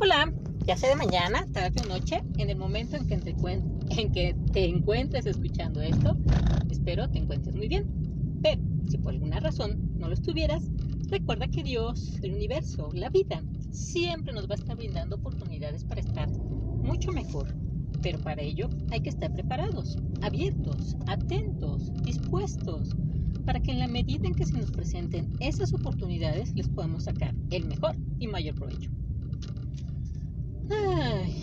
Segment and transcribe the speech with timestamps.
[0.00, 0.32] Hola,
[0.66, 4.34] ya sea de mañana, tarde o noche, en el momento en que, te, en que
[4.52, 6.16] te encuentres escuchando esto,
[6.68, 7.86] espero te encuentres muy bien.
[8.42, 10.64] Pero si por alguna razón no lo estuvieras,
[11.08, 16.00] recuerda que Dios, el universo, la vida, siempre nos va a estar brindando oportunidades para
[16.00, 17.54] estar mucho mejor.
[18.02, 22.90] Pero para ello hay que estar preparados, abiertos, atentos, dispuestos,
[23.46, 27.32] para que en la medida en que se nos presenten esas oportunidades les podamos sacar
[27.50, 28.90] el mejor y mayor provecho.
[30.70, 31.34] Ay,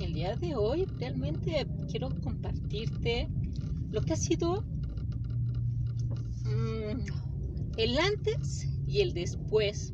[0.00, 3.30] el día de hoy realmente quiero compartirte
[3.92, 4.64] lo que ha sido
[6.44, 7.04] mm,
[7.76, 9.92] el antes y el después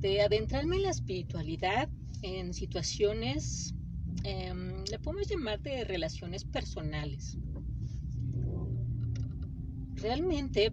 [0.00, 1.88] de adentrarme en la espiritualidad
[2.22, 3.74] en situaciones,
[4.24, 7.38] em, le podemos llamar de relaciones personales.
[9.96, 10.72] Realmente,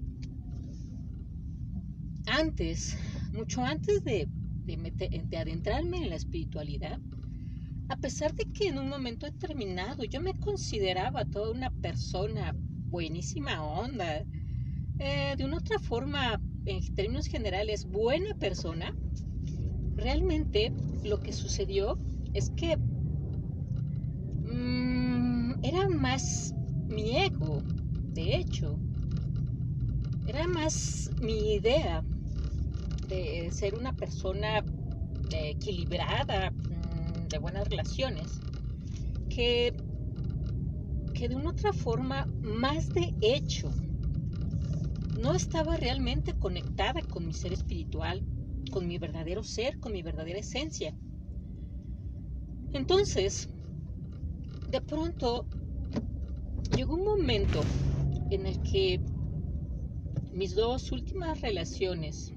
[2.25, 2.97] antes,
[3.33, 4.27] mucho antes de
[4.77, 6.99] de, adentrarme en la espiritualidad,
[7.87, 13.63] a pesar de que en un momento determinado yo me consideraba toda una persona buenísima
[13.63, 14.23] onda,
[14.99, 18.95] eh, de una otra forma, en términos generales, buena persona,
[19.95, 20.71] realmente
[21.03, 21.97] lo que sucedió
[22.33, 22.77] es que
[24.45, 26.53] mm, era más
[26.87, 27.63] mi ego,
[28.13, 28.77] de hecho,
[30.27, 32.03] era más mi idea
[33.09, 34.59] de ser una persona
[35.31, 38.39] eh, equilibrada, mm, de buenas relaciones,
[39.29, 39.73] que,
[41.13, 43.69] que de una otra forma, más de hecho,
[45.19, 48.23] no estaba realmente conectada con mi ser espiritual,
[48.71, 50.95] con mi verdadero ser, con mi verdadera esencia.
[52.71, 53.49] Entonces,
[54.69, 55.45] de pronto,
[56.75, 57.61] llegó un momento
[58.29, 59.01] en el que
[60.31, 62.31] mis dos últimas relaciones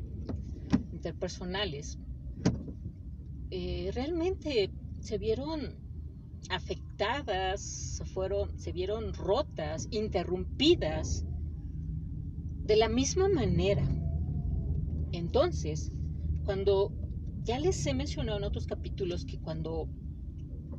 [1.02, 1.98] interpersonales
[3.50, 5.74] eh, realmente se vieron
[6.48, 11.24] afectadas, se, fueron, se vieron rotas, interrumpidas
[12.64, 13.84] de la misma manera.
[15.10, 15.90] Entonces,
[16.44, 16.92] cuando
[17.42, 19.88] ya les he mencionado en otros capítulos que cuando,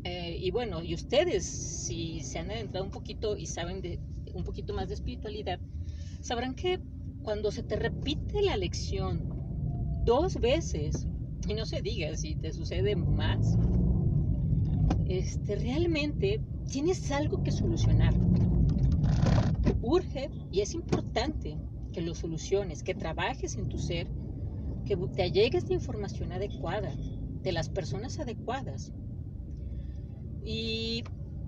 [0.06, 4.00] eh, y bueno, y ustedes si se han adentrado un poquito y saben de
[4.34, 5.60] un poquito más de espiritualidad,
[6.22, 6.80] sabrán que
[7.24, 9.33] cuando se te repite la lección
[10.06, 11.08] dos veces,
[11.48, 13.58] y no se diga si te sucede más,
[15.08, 18.14] este, realmente tienes algo que solucionar.
[19.82, 21.58] Urge y es importante
[21.92, 24.08] que lo soluciones, que trabajes en tu ser,
[24.86, 26.94] que te allegues de información adecuada,
[27.42, 28.94] de las personas adecuadas.
[30.44, 31.04] Y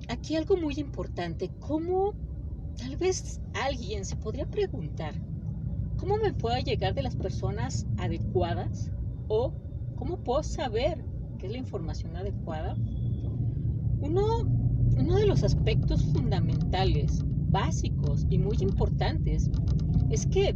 [0.10, 2.14] aquí algo muy importante, ¿cómo
[2.78, 5.16] tal vez alguien se podría preguntar,
[5.98, 8.92] ¿Cómo me puedo llegar de las personas adecuadas?
[9.28, 9.54] ¿O
[9.96, 11.04] cómo puedo saber
[11.40, 12.76] qué es la información adecuada?
[14.02, 14.22] Uno,
[14.98, 19.50] uno de los aspectos fundamentales, básicos y muy importantes
[20.12, 20.56] es que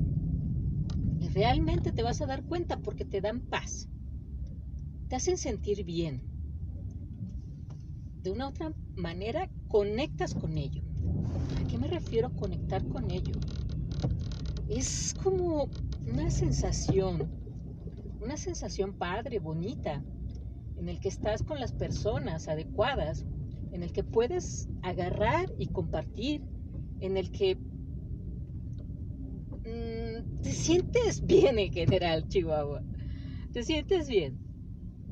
[1.34, 3.88] realmente te vas a dar cuenta porque te dan paz,
[5.08, 6.22] te hacen sentir bien.
[8.24, 10.84] De una u otra manera conectas con ello.
[11.58, 13.36] ¿A qué me refiero conectar con ello?
[14.69, 15.68] Es como
[16.06, 17.28] una sensación,
[18.22, 20.03] una sensación padre, bonita,
[20.78, 23.25] en el que estás con las personas adecuadas,
[23.72, 26.44] en el que puedes agarrar y compartir,
[27.00, 27.56] en el que
[29.66, 32.84] mm, te sientes bien en general, Chihuahua.
[33.52, 34.38] Te sientes bien.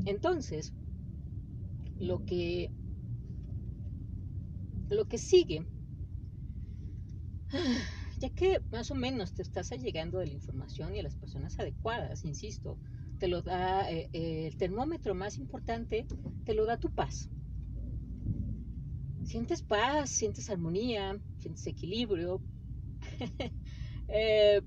[0.06, 0.74] Entonces,
[2.00, 2.72] lo que
[4.90, 5.66] lo que sigue
[8.20, 11.60] ya que más o menos te estás allegando de la información y a las personas
[11.60, 12.80] adecuadas, insisto,
[13.18, 16.08] te lo da eh, eh, el termómetro más importante,
[16.44, 17.30] te lo da tu paz.
[19.24, 22.42] Sientes paz, sientes armonía, sientes equilibrio.
[24.10, 24.62] Eh,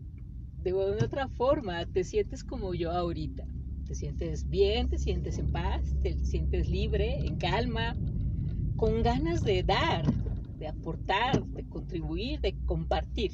[0.59, 3.47] de una otra forma, te sientes como yo ahorita.
[3.87, 7.97] Te sientes bien, te sientes en paz, te sientes libre, en calma,
[8.77, 10.05] con ganas de dar,
[10.61, 13.33] de aportar, de contribuir, de compartir.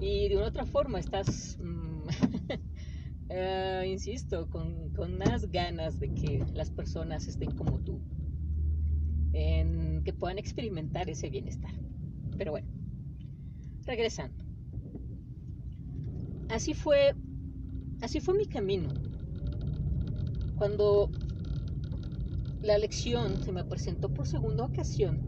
[0.00, 2.08] Y de una otra forma estás, mm,
[3.30, 8.00] eh, insisto, con, con, más ganas de que las personas estén como tú,
[9.32, 11.72] que puedan experimentar ese bienestar.
[12.36, 12.68] Pero bueno,
[13.84, 14.44] regresando.
[16.48, 17.14] Así fue,
[18.00, 18.88] así fue mi camino.
[20.56, 21.10] Cuando
[22.62, 25.27] la lección se me presentó por segunda ocasión,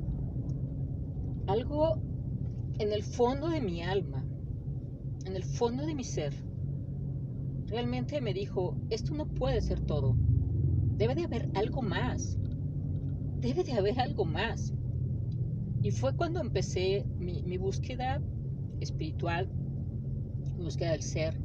[1.51, 2.01] algo
[2.79, 4.25] en el fondo de mi alma,
[5.27, 6.33] en el fondo de mi ser,
[7.67, 10.17] realmente me dijo, esto no puede ser todo.
[10.97, 12.39] Debe de haber algo más.
[13.41, 14.73] Debe de haber algo más.
[15.83, 18.23] Y fue cuando empecé mi, búsqueda
[18.81, 19.51] espiritual,
[20.57, 21.41] mi búsqueda del ser,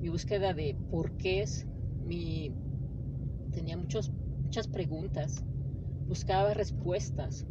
[0.00, 1.66] mi búsqueda de por qué es,
[2.04, 2.54] mi,
[3.52, 4.12] tenía muchos,
[4.42, 5.44] muchas preguntas,
[6.06, 7.46] buscaba respuestas.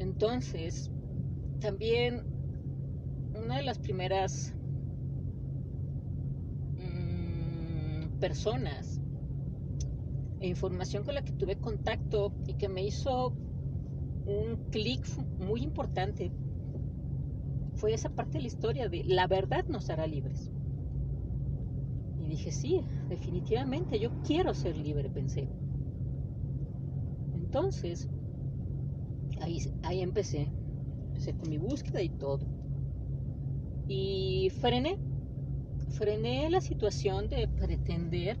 [0.00, 0.90] Entonces,
[1.60, 2.22] también
[3.34, 4.54] una de las primeras
[6.78, 8.98] mm, personas
[10.40, 13.34] e información con la que tuve contacto y que me hizo
[14.24, 15.06] un clic
[15.38, 16.32] muy importante
[17.74, 20.50] fue esa parte de la historia de la verdad nos hará libres.
[22.18, 25.46] Y dije, sí, definitivamente, yo quiero ser libre, pensé.
[27.34, 28.08] Entonces,
[29.40, 30.48] ahí, ahí empecé,
[31.08, 32.40] empecé con mi búsqueda y todo.
[33.88, 34.98] Y frené,
[35.90, 38.38] frené la situación de pretender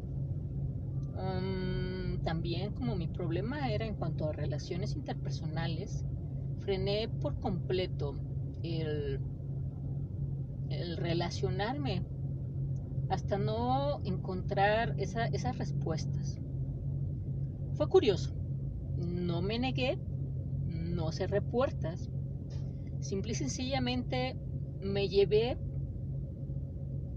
[1.16, 6.04] um, también como mi problema era en cuanto a relaciones interpersonales,
[6.60, 8.14] frené por completo
[8.62, 9.20] el,
[10.96, 12.04] relacionarme
[13.08, 16.38] hasta no encontrar esas respuestas.
[17.74, 18.32] Fue curioso,
[18.98, 19.98] no me negué,
[20.90, 22.10] no cerré puertas,
[23.00, 24.36] simple y sencillamente
[24.80, 25.58] me llevé,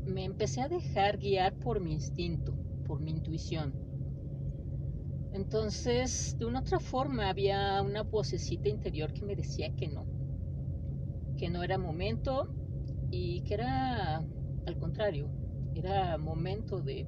[0.06, 2.54] me empecé a dejar guiar por mi instinto,
[2.86, 3.74] por mi intuición.
[5.34, 10.06] Entonces, de una otra forma, había una vocecita interior que me decía que no,
[11.38, 12.54] que no era momento
[13.10, 14.18] y que era
[14.66, 15.30] al contrario,
[15.74, 17.08] era momento de,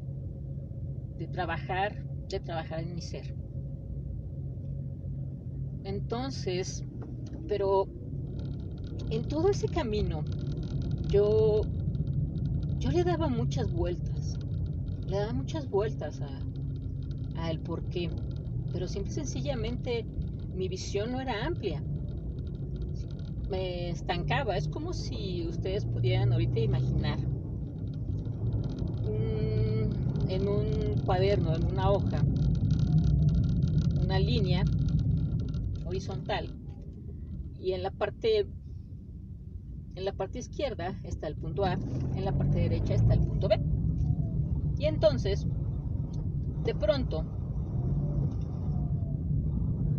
[1.18, 3.45] de trabajar, de trabajar en mi ser.
[5.86, 6.84] Entonces,
[7.48, 7.88] pero
[9.10, 10.26] en todo ese camino,
[11.08, 11.62] yo,
[12.80, 14.38] yo le daba muchas vueltas,
[15.08, 16.42] le daba muchas vueltas a,
[17.38, 18.10] a el por qué,
[18.74, 20.06] pero simple sencillamente
[20.54, 21.82] mi visión no era amplia
[23.50, 24.58] me estancaba.
[24.58, 27.20] Es como si ustedes pudieran ahorita imaginar
[30.28, 32.22] en un cuaderno, en una hoja,
[34.04, 34.64] una línea
[35.86, 36.54] horizontal
[37.60, 38.48] y en la parte
[39.96, 43.48] en la parte izquierda está el punto A, en la parte derecha está el punto
[43.48, 43.60] B.
[44.78, 45.48] Y entonces,
[46.66, 47.26] de pronto,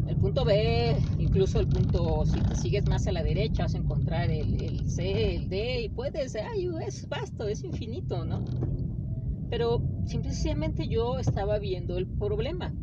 [0.07, 3.79] el punto B, incluso el punto, si te sigues más a la derecha, vas a
[3.79, 8.45] encontrar el, C, el D, y puedes, ay, es vasto, es infinito, ¿no?
[9.49, 12.75] Pero simplemente yo estaba viendo el problema.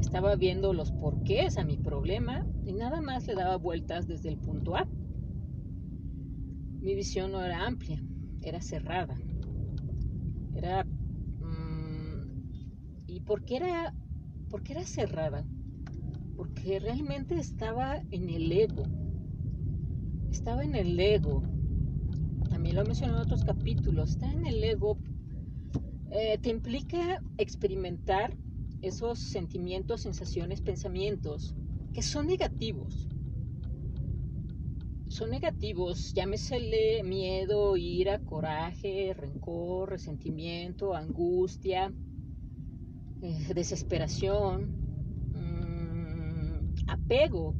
[0.00, 4.38] Estaba viendo los porqués a mi problema y nada más le daba vueltas desde el
[4.38, 4.86] punto A.
[6.80, 8.02] Mi visión no era amplia,
[8.42, 9.16] era cerrada.
[10.54, 10.84] Era...
[10.84, 12.50] Mm,
[13.06, 13.94] ¿Y por qué era,
[14.48, 15.44] por qué era cerrada?
[16.38, 18.84] porque realmente estaba en el ego.
[20.30, 21.42] Estaba en el ego.
[22.48, 24.10] También lo mencioné en otros capítulos.
[24.10, 24.98] Está en el ego.
[26.12, 28.36] Eh, te implica experimentar
[28.82, 31.54] esos sentimientos, sensaciones, pensamientos
[31.92, 33.08] que son negativos.
[35.08, 41.92] Son negativos, llámesele miedo, ira, coraje, rencor, resentimiento, angustia,
[43.22, 44.88] eh, desesperación,
[46.88, 47.54] apego.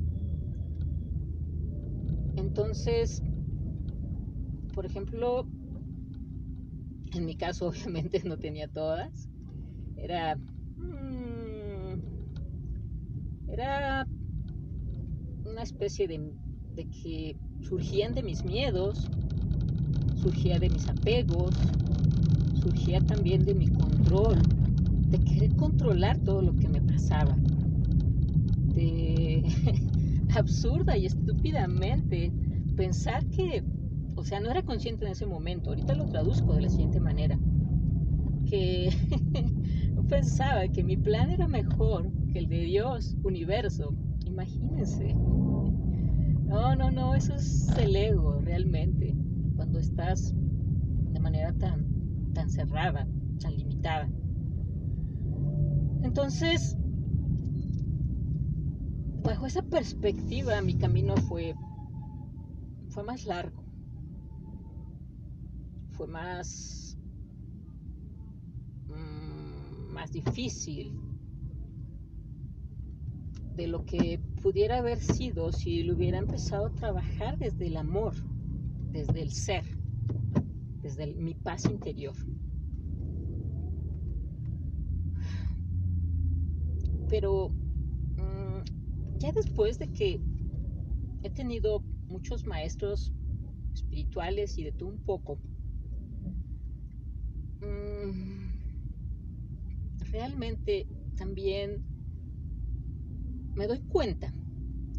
[2.37, 3.23] Entonces,
[4.75, 5.47] por ejemplo,
[7.13, 9.29] en mi caso obviamente no tenía todas.
[9.97, 10.39] Era...
[10.79, 12.01] Mm,
[13.49, 14.07] era
[15.45, 16.33] una especie de,
[16.75, 19.07] de que surgían de mis miedos,
[20.17, 21.55] surgía de mis apegos,
[22.61, 24.39] surgía también de mi control,
[25.11, 27.37] de querer controlar todo lo que me pasaba.
[30.35, 32.33] absurda y estúpidamente
[32.77, 33.63] pensar que,
[34.17, 37.39] o sea, no era consciente en ese momento, ahorita lo traduzco de la siguiente manera,
[38.49, 38.91] que
[40.09, 45.15] pensaba que mi plan era mejor que el de Dios, universo, imagínense.
[46.47, 49.15] No, no, no, eso es el ego realmente,
[49.57, 53.07] cuando estás de manera tan, tan cerrada,
[53.41, 54.09] tan limitada.
[56.03, 56.77] Entonces,
[59.23, 61.55] bajo esa perspectiva mi camino fue,
[62.89, 63.63] fue más largo,
[65.93, 66.97] fue más,
[68.89, 70.93] mm, más difícil
[73.57, 78.15] de lo que pudiera haber sido si lo hubiera empezado a trabajar desde el amor,
[78.93, 79.65] desde el ser,
[80.83, 82.15] desde mi paz interior.
[87.09, 87.49] Pero
[88.19, 90.21] mm, ya después de que
[91.25, 93.13] he tenido muchos maestros
[93.75, 95.41] espirituales y de todo un poco,
[97.63, 98.48] mm,
[100.13, 100.87] realmente
[101.17, 101.83] también
[103.55, 104.35] me doy cuenta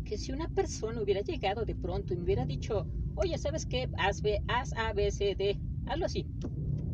[0.03, 3.89] que si una persona hubiera llegado de pronto y me hubiera dicho, oye, ¿sabes qué?
[3.97, 6.27] Haz, haz A, B, C, D, hazlo así.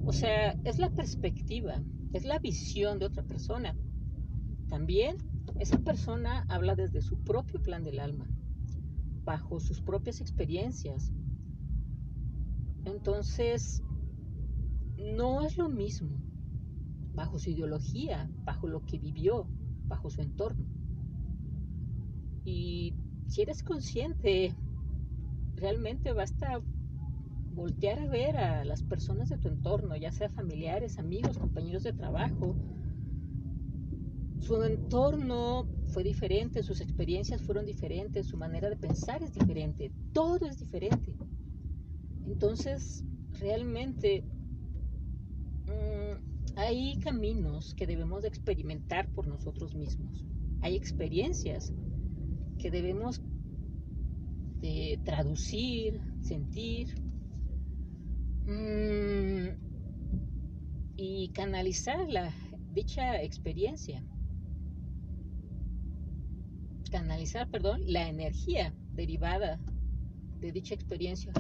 [0.05, 1.81] O sea, es la perspectiva,
[2.13, 3.75] es la visión de otra persona.
[4.67, 5.17] También
[5.59, 8.27] esa persona habla desde su propio plan del alma,
[9.23, 11.11] bajo sus propias experiencias.
[12.83, 13.81] Entonces,
[14.97, 16.24] no es lo mismo
[17.15, 19.47] bajo su ideología, bajo lo que vivió,
[19.87, 20.65] bajo su entorno.
[22.43, 22.93] Y
[23.27, 24.53] si eres consciente,
[25.55, 26.61] realmente basta
[27.53, 31.93] voltear a ver a las personas de tu entorno, ya sea familiares, amigos, compañeros de
[31.93, 32.55] trabajo.
[34.39, 40.45] Su entorno fue diferente, sus experiencias fueron diferentes, su manera de pensar es diferente, todo
[40.45, 41.15] es diferente.
[42.27, 43.03] Entonces,
[43.39, 44.23] realmente
[45.65, 50.25] mm, hay caminos que debemos de experimentar por nosotros mismos.
[50.61, 51.73] Hay experiencias
[52.57, 53.21] que debemos
[54.61, 56.95] de traducir, sentir
[58.45, 59.49] mm,
[60.97, 62.33] y canalizar la,
[62.75, 64.03] dicha experiencia.
[66.91, 69.59] Canalizar, perdón, la energía derivada
[70.39, 71.31] de dicha experiencia.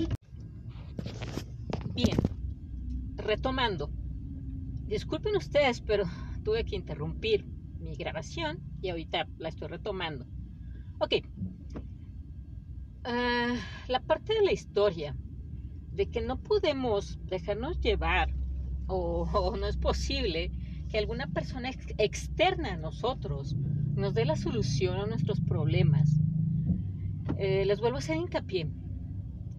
[1.93, 2.17] Bien,
[3.17, 3.89] retomando.
[4.87, 6.05] Disculpen ustedes, pero
[6.43, 7.43] tuve que interrumpir
[7.79, 10.25] mi grabación y ahorita la estoy retomando.
[10.99, 11.15] Ok.
[13.03, 13.55] Ah,
[13.87, 15.15] la parte de la historia
[15.91, 18.33] de que no podemos dejarnos llevar
[18.87, 20.51] o, no es posible
[20.89, 23.55] que alguna persona externa a nosotros
[23.95, 26.19] nos dé la solución a nuestros problemas.
[27.39, 28.69] Eh, les vuelvo a hacer hincapié.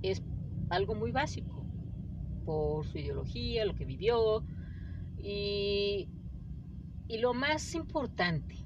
[0.03, 0.23] Es
[0.71, 1.67] algo muy básico
[2.45, 4.45] por su ideología, lo que vivió
[5.19, 6.09] y,
[7.09, 8.57] y lo más importante,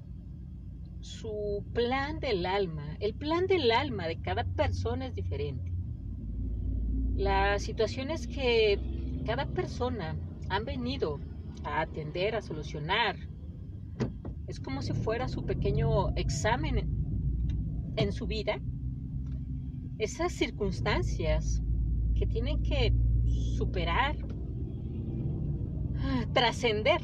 [1.01, 2.95] su plan del alma.
[2.99, 5.71] El plan del alma de cada persona es diferente.
[7.15, 8.79] Las situaciones que
[9.25, 10.15] cada persona
[10.49, 11.19] han venido
[11.63, 13.15] a atender, a solucionar,
[14.47, 16.85] es como si fuera su pequeño examen
[17.95, 18.59] en su vida.
[19.97, 21.61] Esas circunstancias
[22.15, 22.93] que tienen que
[23.55, 24.15] superar,
[26.33, 27.01] trascender,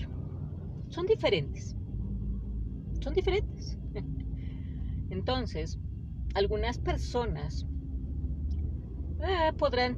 [0.90, 1.76] son diferentes.
[3.02, 3.78] Son diferentes.
[5.10, 5.80] Entonces,
[6.34, 7.66] algunas personas
[9.20, 9.98] eh, podrán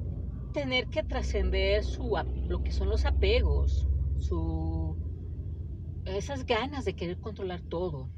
[0.54, 3.88] tener que trascender su, lo que son los apegos,
[4.20, 4.98] su,
[6.06, 8.10] esas ganas de querer controlar todo,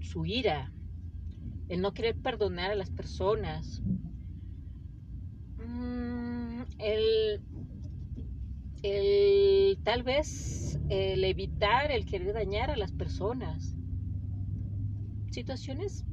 [0.00, 0.72] su ira,
[1.68, 3.82] el no querer perdonar a las personas,
[5.58, 7.40] mm, el,
[8.82, 13.76] el tal vez el evitar el querer dañar a las personas.
[15.30, 16.04] Situaciones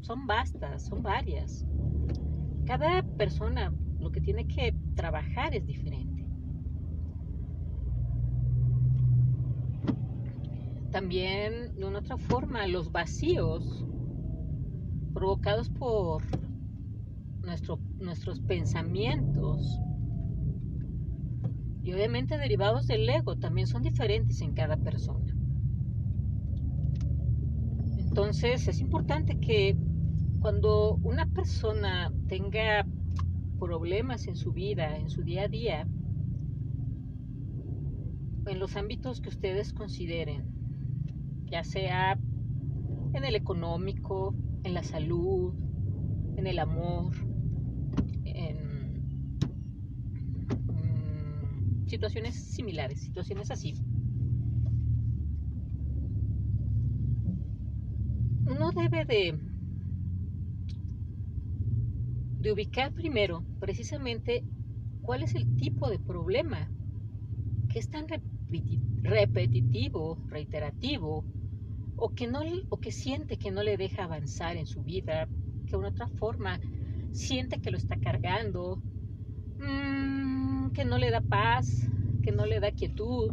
[0.00, 1.64] son vastas, son varias.
[2.66, 6.26] Cada persona lo que tiene que trabajar es diferente.
[10.90, 13.84] También, de una otra forma, los vacíos
[15.12, 16.22] provocados por
[17.42, 19.80] nuestro, nuestros pensamientos
[21.82, 25.34] y obviamente derivados del ego también son diferentes en cada persona.
[27.98, 29.76] Entonces es importante que
[30.40, 32.84] cuando una persona tenga
[33.58, 35.86] problemas en su vida, en su día a día,
[38.46, 40.46] en los ámbitos que ustedes consideren,
[41.46, 42.18] ya sea
[43.12, 45.54] en el económico, en la salud,
[46.36, 47.12] en el amor,
[48.24, 48.56] en
[50.68, 53.74] mm, situaciones similares, situaciones así.
[58.46, 59.38] Uno debe de
[62.40, 64.44] de ubicar primero precisamente
[65.02, 66.70] cuál es el tipo de problema
[67.68, 68.06] que es tan
[69.02, 71.24] repetitivo, reiterativo,
[71.96, 75.26] o que, no, o que siente que no le deja avanzar en su vida,
[75.66, 76.60] que de una otra forma
[77.12, 78.76] siente que lo está cargando,
[79.58, 81.88] mm, que no le da paz,
[82.22, 83.32] que no le da quietud,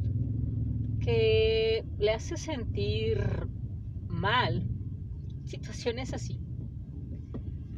[0.99, 3.19] que le hace sentir
[4.07, 4.67] mal,
[5.43, 6.39] situaciones así.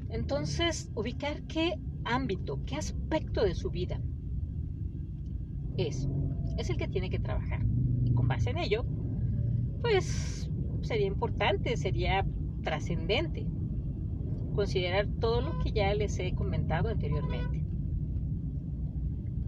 [0.10, 1.74] Entonces, ubicar qué
[2.06, 4.00] ámbito, qué aspecto de su vida
[5.78, 6.08] es,
[6.58, 7.66] es el que tiene que trabajar.
[8.06, 8.86] Y con base en ello,
[9.82, 10.50] pues
[10.82, 12.26] sería importante, sería
[12.64, 13.46] trascendente
[14.56, 17.67] considerar todo lo que ya les he comentado anteriormente.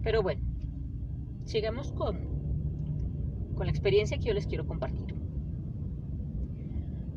[0.02, 0.42] Pero bueno,
[1.44, 2.16] sigamos con,
[3.54, 5.14] con la experiencia que yo les quiero compartir.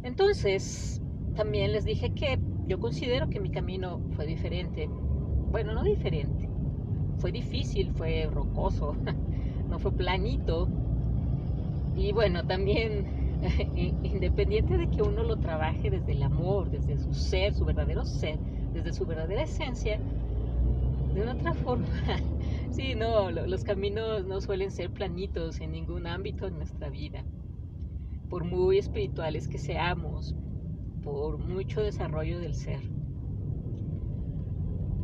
[0.04, 1.02] Entonces,
[1.34, 4.88] también les dije que yo considero que mi camino fue diferente.
[4.88, 6.52] Bueno, no diferente.
[7.18, 8.96] Fue difícil, fue rocoso,
[9.70, 10.72] no fue planito.
[11.94, 13.40] Y bueno, también
[14.04, 18.40] independiente de que uno lo trabaje desde el amor, desde su ser, su verdadero ser,
[18.72, 20.02] desde su verdadera esencia,
[21.14, 21.88] de otra forma,
[22.72, 27.24] sí, no, los caminos no suelen ser planitos en ningún ámbito de nuestra vida.
[28.30, 30.36] Por muy espirituales que seamos,
[31.04, 32.80] por mucho desarrollo del ser.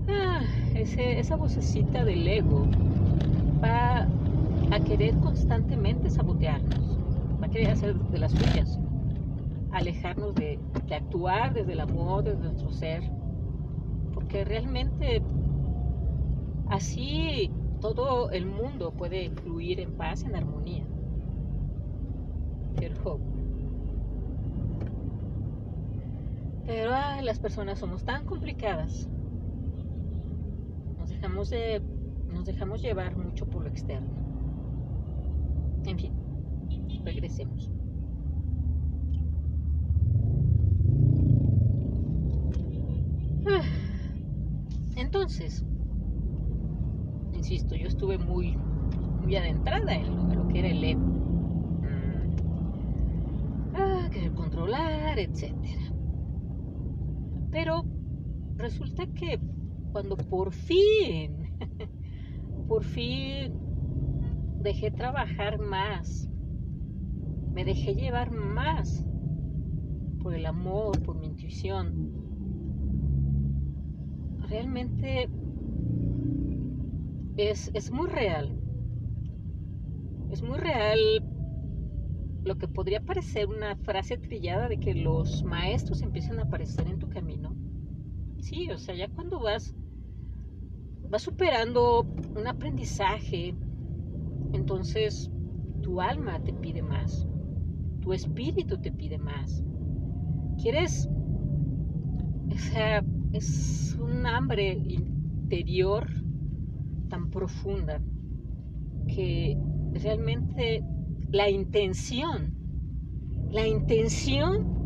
[0.08, 0.42] Ah,
[0.74, 2.66] esa vocecita del ego
[3.63, 4.08] va
[4.72, 6.98] a querer constantemente sabotearnos,
[7.42, 8.80] va a querer hacer de las suyas,
[9.72, 13.04] alejarnos de, de actuar desde el amor, desde nuestro ser,
[14.13, 15.22] porque realmente
[16.69, 20.85] así todo el mundo puede fluir en paz, en armonía.
[22.75, 23.19] Pero
[26.65, 26.91] Pero
[27.23, 29.09] las personas somos tan complicadas.
[30.99, 31.81] Nos dejamos de
[32.31, 34.07] nos dejamos llevar mucho por lo externo.
[35.85, 36.13] En fin,
[37.03, 37.71] regresemos.
[43.47, 43.63] Ah,
[44.95, 45.65] entonces,
[47.39, 48.58] insisto, yo estuve muy,
[49.22, 51.01] muy adentrada en lo, que era el ego.
[51.81, 52.36] Mm.
[53.74, 55.93] Ah, querer controlar, etcétera.
[57.50, 57.86] Pero
[58.58, 59.39] resulta que
[59.91, 61.58] cuando por fin,
[62.67, 63.53] por fin
[64.62, 66.29] dejé trabajar más,
[67.53, 69.05] me dejé llevar más
[70.21, 71.93] por el amor, por mi intuición,
[74.49, 75.30] realmente
[77.39, 78.54] es, es muy real.
[80.32, 80.99] Es muy real
[82.43, 86.99] lo que podría parecer una frase trillada de que los maestros empiezan a aparecer en
[86.99, 87.56] tu camino.
[88.41, 89.75] Sí, o sea, ya cuando vas,
[91.10, 93.54] vas superando un aprendizaje,
[94.54, 95.30] entonces
[95.82, 97.25] tu alma te pide más,
[98.02, 99.63] tu espíritu te pide más.
[100.62, 101.10] Quieres,
[102.52, 106.10] o sea, es un hambre interior
[107.10, 108.02] tan profunda
[109.08, 109.58] que
[109.93, 110.84] realmente
[111.32, 112.54] la intención,
[113.50, 114.80] la intención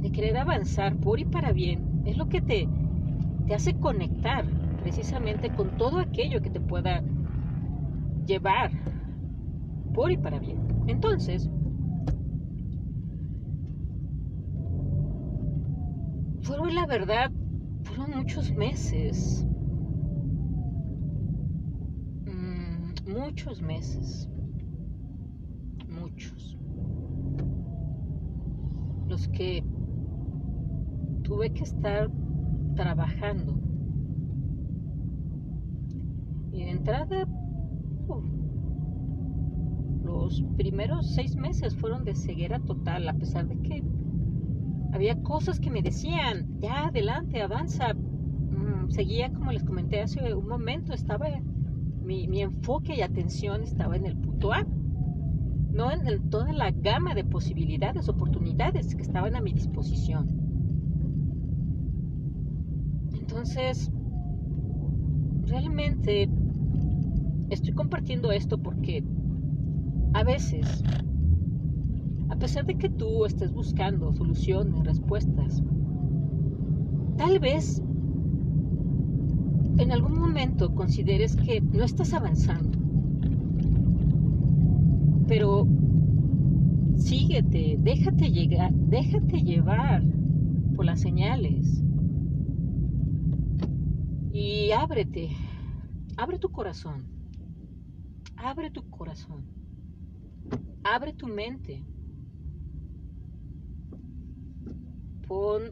[0.00, 2.68] de querer avanzar por y para bien es lo que te,
[3.46, 4.46] te hace conectar
[4.78, 7.02] precisamente con todo aquello que te pueda
[8.24, 8.70] llevar
[9.94, 10.58] por y para bien.
[10.86, 11.50] Entonces,
[16.42, 17.30] fueron la verdad,
[17.82, 19.46] fueron muchos meses,
[23.18, 24.28] muchos meses
[29.08, 29.64] los que
[31.22, 32.10] tuve que estar
[32.76, 33.58] trabajando.
[36.52, 37.26] Y de entrada,
[40.04, 43.82] los primeros seis meses fueron de ceguera total, a pesar de que
[44.92, 47.94] había cosas que me decían, ya adelante, avanza.
[47.94, 51.28] Mm, seguía, como les comenté hace un momento, estaba,
[52.08, 54.64] mi, enfoque y atención estaba en el punto A
[55.70, 60.26] no en toda la gama de posibilidades, oportunidades que estaban a mi disposición.
[63.12, 63.92] Entonces,
[65.42, 66.28] realmente
[67.50, 69.04] estoy compartiendo esto porque
[70.14, 70.82] a veces,
[72.30, 75.62] a pesar de que tú estés buscando soluciones, respuestas,
[77.18, 77.82] tal vez
[79.78, 82.78] en algún momento consideres que no estás avanzando
[85.28, 85.68] pero
[86.96, 90.02] síguete, déjate llegar, déjate llevar
[90.74, 91.82] por las señales.
[94.32, 95.28] Y ábrete,
[96.16, 97.04] abre tu corazón,
[98.36, 99.44] abre tu corazón,
[100.82, 101.84] abre tu mente.
[105.26, 105.62] Pon,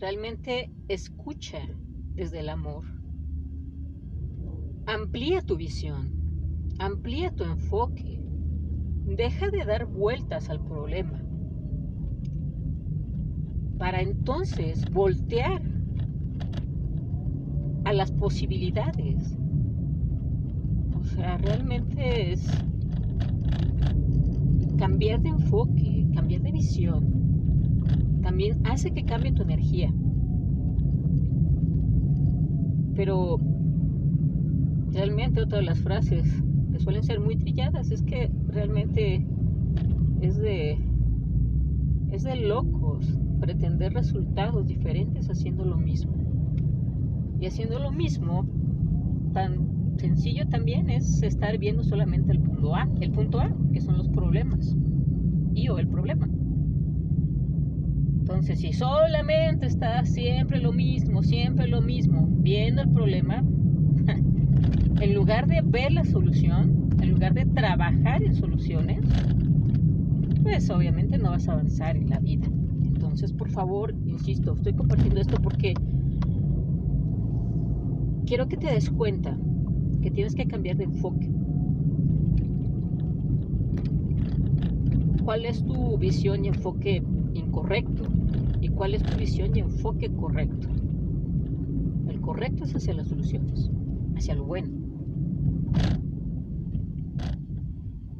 [0.00, 1.60] realmente escucha
[2.16, 2.84] desde el amor.
[4.86, 6.12] Amplía tu visión.
[6.78, 8.20] Amplía tu enfoque.
[9.04, 11.22] Deja de dar vueltas al problema.
[13.78, 15.62] Para entonces voltear
[17.84, 19.36] a las posibilidades.
[21.14, 22.44] sea, realmente es
[24.76, 28.20] cambiar de enfoque, cambiar de visión.
[28.22, 29.92] También hace que cambie tu energía.
[32.96, 33.38] Pero
[34.92, 39.24] realmente otra de las frases que suelen ser muy trilladas es que realmente
[40.20, 40.78] es de
[42.10, 46.14] es de locos pretender resultados diferentes haciendo lo mismo.
[47.38, 48.46] Y haciendo lo mismo
[49.34, 53.98] tan sencillo también es estar viendo solamente el punto A, el punto A, que son
[53.98, 54.74] los problemas
[55.52, 56.28] y o el problema.
[58.28, 63.36] Entonces, si solamente está siempre lo mismo, siempre lo mismo, viendo el problema,
[65.00, 68.98] en lugar de ver la solución, en lugar de trabajar en soluciones,
[70.42, 72.48] pues obviamente no vas a avanzar en la vida.
[72.48, 75.74] Entonces, por favor, insisto, estoy compartiendo esto porque
[78.26, 79.38] quiero que te des cuenta
[80.02, 81.30] que tienes que cambiar de enfoque.
[85.24, 88.15] ¿Cuál es tu visión y enfoque incorrecto?
[88.76, 90.68] ¿Y cuál es tu visión y enfoque correcto?
[92.10, 93.70] El correcto es hacia las soluciones,
[94.14, 94.68] hacia lo bueno.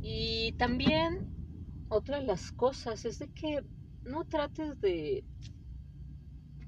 [0.01, 1.29] Y también
[1.90, 3.62] otra de las cosas es de que
[4.05, 5.27] no trates de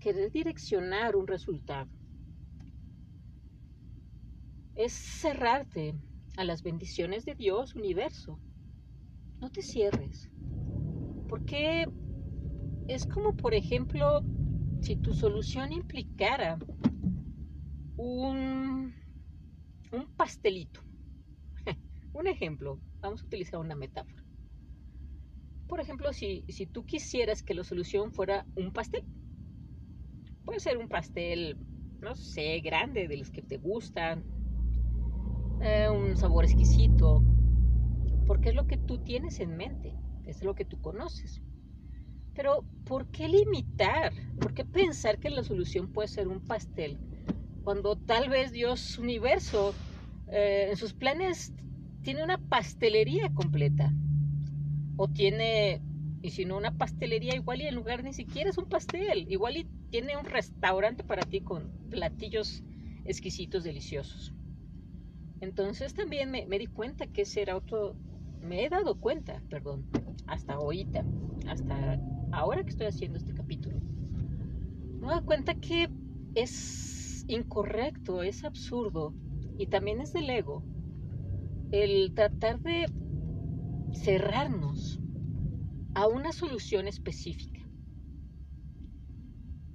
[0.01, 1.88] querer direccionar un resultado.
[4.74, 5.94] Es cerrarte
[6.37, 8.38] a las bendiciones de Dios, universo.
[9.40, 10.31] No te cierres.
[11.27, 11.87] Porque
[12.88, 14.22] es como, por ejemplo,
[14.81, 16.59] si tu solución implicara
[17.96, 18.94] un,
[19.92, 20.81] un pastelito.
[22.14, 24.24] un ejemplo, vamos a utilizar una metáfora.
[25.68, 29.05] Por ejemplo, si, si tú quisieras que la solución fuera un pastel,
[30.46, 31.59] puede ser un pastel,
[32.01, 34.24] no sé, grande, de los que te gustan,
[35.61, 37.22] eh, un sabor exquisito,
[38.27, 41.42] porque es lo que tú tienes en mente, es lo que tú conoces.
[42.38, 44.12] Pero, ¿por qué limitar?
[44.38, 46.96] ¿Por qué pensar que la solución puede ser un pastel?
[47.64, 49.72] Cuando tal vez Dios universo
[50.31, 51.53] eh, en sus planes
[52.05, 53.92] tiene una pastelería completa
[54.96, 55.81] o tiene,
[56.22, 59.57] y si no, una pastelería igual y en lugar ni siquiera es un pastel, igual
[59.57, 62.62] y tiene un restaurante para ti con platillos
[63.05, 64.33] exquisitos, deliciosos.
[65.40, 67.96] Entonces también me, di cuenta que ese era otro,
[68.42, 69.85] me he dado cuenta, perdón,
[70.29, 71.05] hasta ahorita,
[71.48, 71.98] hasta
[72.33, 73.79] ahora que estoy haciendo este capítulo,
[75.01, 75.88] me dado cuenta que
[76.35, 79.14] es incorrecto, es absurdo
[79.59, 80.62] y también es del ego
[81.71, 82.87] el tratar de
[83.93, 84.99] cerrarnos
[85.95, 87.61] a una solución específica.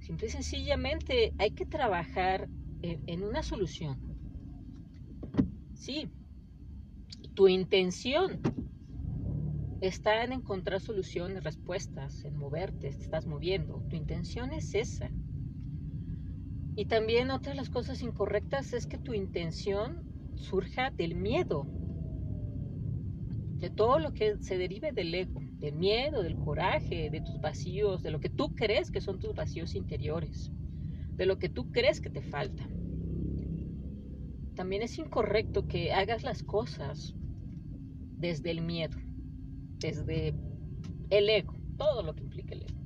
[0.00, 2.48] Simple y sencillamente hay que trabajar
[2.82, 3.98] en, una solución.
[5.74, 6.10] Sí,
[7.34, 8.40] tu intención
[9.86, 13.82] está en encontrar soluciones, respuestas, en moverte, te estás moviendo.
[13.88, 15.10] Tu intención es esa.
[16.76, 20.02] Y también otra de las cosas incorrectas es que tu intención
[20.34, 21.66] surja del miedo,
[23.58, 28.02] de todo lo que se derive del ego, del miedo, del coraje, de tus vacíos,
[28.02, 30.50] de lo que tú crees que son tus vacíos interiores,
[31.16, 32.68] de lo que tú crees que te falta.
[34.54, 37.14] También es incorrecto que hagas las cosas
[38.18, 38.98] desde el miedo,
[39.84, 40.34] desde
[41.10, 42.80] el ego, todo lo que implica el ego.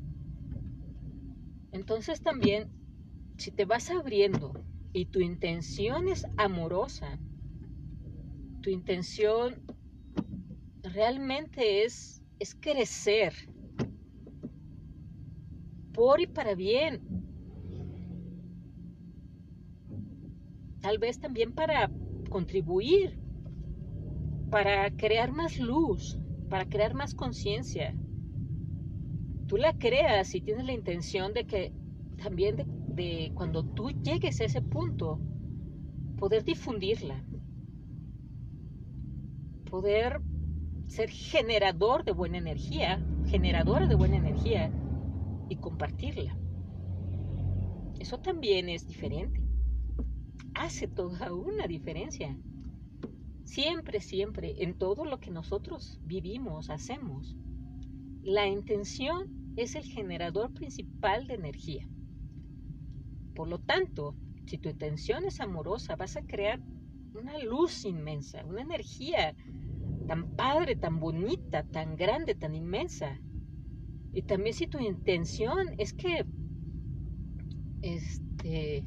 [1.70, 2.72] Entonces también,
[3.36, 4.52] si te vas abriendo
[4.92, 7.20] y tu intención es amorosa,
[8.62, 9.62] tu intención
[10.82, 13.32] realmente es, es crecer
[15.92, 17.00] por y para bien.
[20.80, 21.92] Tal vez también para
[22.28, 23.16] contribuir,
[24.50, 27.94] para crear más luz, para crear más conciencia.
[29.46, 31.72] Tú la creas y tienes la intención de que
[32.16, 35.20] también de, de cuando tú llegues a ese punto,
[36.18, 37.24] poder difundirla,
[39.70, 40.20] poder
[40.88, 44.70] ser generador de buena energía, generadora de buena energía
[45.48, 46.36] y compartirla.
[47.98, 49.40] Eso también es diferente.
[50.54, 52.36] Hace toda una diferencia.
[53.48, 57.34] Siempre, siempre, en todo lo que nosotros vivimos, hacemos,
[58.22, 61.88] la intención es el generador principal de energía.
[63.34, 66.60] Por lo tanto, si tu intención es amorosa, vas a crear
[67.14, 69.34] una luz inmensa, una energía
[70.06, 73.18] tan padre, tan bonita, tan grande, tan inmensa.
[74.12, 76.26] Y también si tu intención es que
[77.80, 78.84] este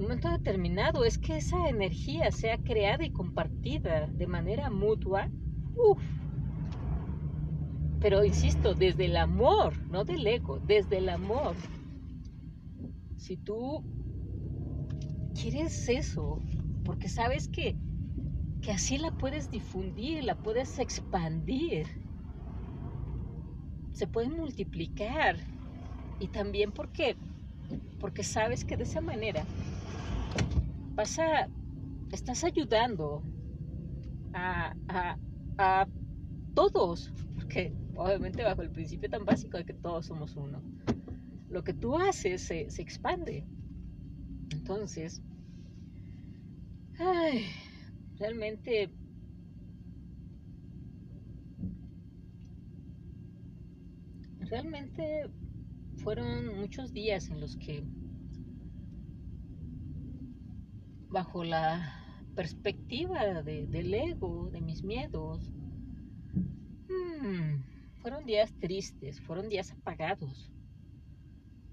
[0.00, 5.28] un momento determinado es que esa energía sea creada y compartida de manera mutua.
[5.76, 6.02] Uf.
[8.00, 11.54] Pero insisto, desde el amor, no del ego, desde el amor.
[13.18, 13.84] Si tú
[15.38, 16.38] quieres eso,
[16.82, 17.76] porque sabes que,
[18.62, 21.86] que así la puedes difundir, la puedes expandir,
[23.92, 25.36] se puede multiplicar.
[26.18, 27.16] Y también porque,
[27.98, 29.44] porque sabes que de esa manera
[30.94, 31.48] vas a,
[32.12, 33.22] estás ayudando
[34.32, 34.74] a,
[35.58, 35.86] a
[36.54, 40.62] todos, porque obviamente bajo el principio tan básico de que todos somos uno.
[41.48, 43.44] Lo que tú haces se, expande.
[44.50, 45.22] Entonces,
[48.18, 48.90] realmente
[54.40, 55.30] realmente
[55.98, 57.84] fueron muchos días en los que
[61.10, 61.96] bajo la
[62.34, 65.52] perspectiva del ego, de mis miedos,
[66.88, 67.62] hmm,
[68.00, 70.50] fueron días tristes, fueron días apagados,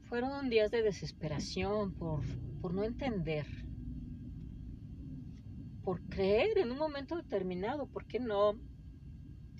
[0.09, 2.21] fueron días de desesperación por,
[2.61, 3.45] por no entender,
[5.83, 8.59] por creer en un momento determinado, ¿por qué no?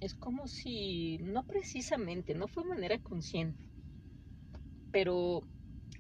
[0.01, 3.63] Es como si, no precisamente, no fue de manera consciente,
[4.91, 5.41] pero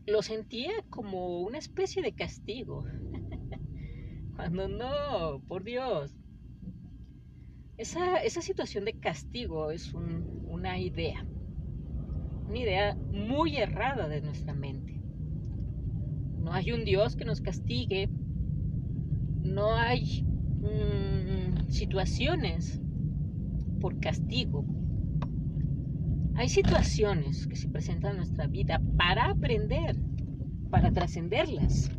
[0.05, 2.85] lo sentía como una especie de castigo.
[4.37, 6.15] Cuando no, por Dios.
[7.75, 11.25] Esa, esa situación de castigo es una idea,
[12.47, 15.01] una idea muy errada de nuestra mente.
[16.39, 18.09] No hay un Dios que nos castigue,
[19.41, 22.79] no hay mm, situaciones
[23.81, 24.65] por castigo.
[26.35, 29.97] Hay situaciones que se presentan en nuestra vida para aprender,
[30.69, 31.89] para trascenderlas,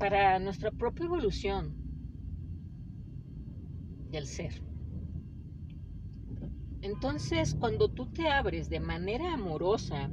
[0.00, 1.76] para nuestra propia evolución,
[4.10, 4.54] del ser.
[6.80, 10.10] Entonces, cuando tú te abres de manera amorosa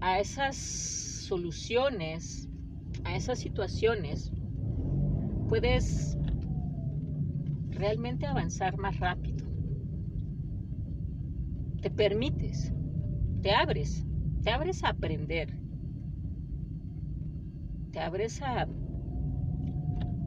[0.00, 2.48] a esas soluciones,
[3.02, 4.30] a esas situaciones,
[5.48, 6.16] puedes
[7.70, 9.44] realmente avanzar más rápido.
[11.82, 12.72] Te permites,
[13.42, 14.06] te abres,
[14.44, 15.55] te abres a aprender,
[18.00, 18.66] abres a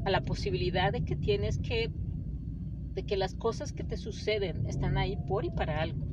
[0.05, 1.91] a la posibilidad de que tienes que,
[2.93, 6.08] de que las cosas que te suceden están ahí por y para algo.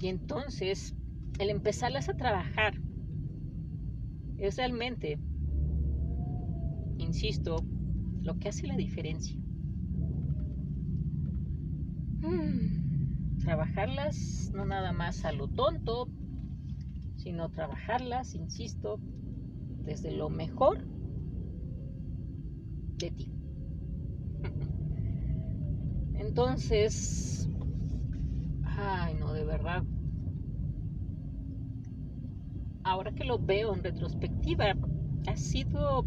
[0.00, 0.94] Y entonces,
[1.38, 2.74] el empezarlas a trabajar
[4.38, 5.20] es realmente,
[6.98, 7.64] insisto,
[8.22, 9.38] lo que hace la diferencia.
[12.20, 16.08] Hmm, trabajarlas no nada más a lo tonto,
[17.16, 18.98] sino trabajarlas, insisto,
[19.84, 20.84] desde lo mejor
[22.98, 23.32] de ti.
[26.14, 27.48] Entonces,
[28.64, 29.82] ay no, de verdad.
[32.84, 34.74] Ahora que lo veo en retrospectiva,
[35.26, 36.04] ha sido...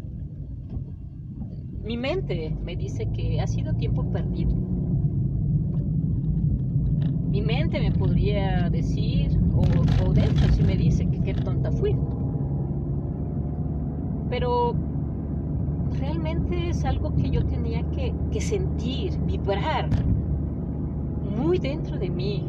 [1.82, 4.54] Mi mente me dice que ha sido tiempo perdido.
[7.30, 9.62] Mi mente me podría decir, o,
[10.04, 11.94] o dentro si me dice que qué tonta fui.
[14.28, 14.74] Pero
[15.98, 19.88] realmente es algo que yo tenía que, sentir, vibrar
[21.36, 22.44] muy dentro de mí.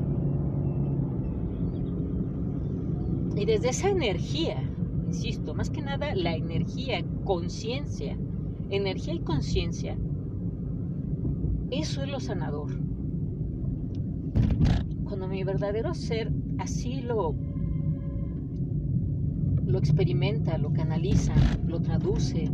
[3.35, 4.61] Y desde esa energía,
[5.05, 8.17] insisto, más que nada la energía, conciencia,
[8.69, 9.95] energía y conciencia,
[11.69, 12.71] eso es lo sanador.
[15.03, 17.35] Cuando mi verdadero ser así lo,
[19.67, 21.33] lo experimenta, lo canaliza,
[21.67, 22.49] lo traduce,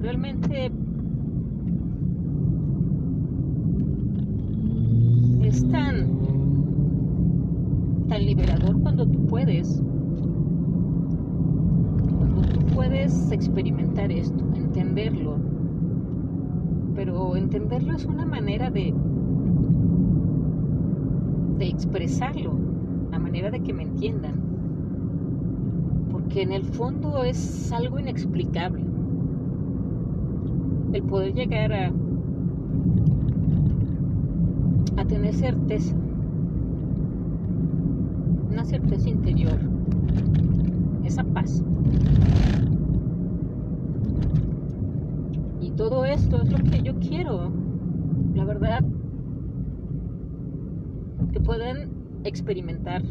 [0.00, 0.70] realmente
[5.42, 6.08] es tan,
[8.08, 9.82] tan liberador cuando tú puedes,
[12.18, 15.36] cuando tú puedes experimentar esto, entenderlo,
[16.94, 18.94] pero entenderlo es una manera de,
[21.58, 22.52] de expresarlo,
[23.12, 24.36] a manera de que me entiendan,
[26.10, 28.82] porque en el fondo es algo inexplicable
[30.94, 31.92] el poder llegar a,
[34.96, 35.94] a tener certeza,
[38.50, 39.58] una certeza interior,
[41.04, 41.62] esa paz.
[45.60, 47.69] Y todo esto es lo que yo quiero.
[48.40, 48.82] La verdad,
[51.30, 51.90] que puedan
[52.24, 53.02] experimentar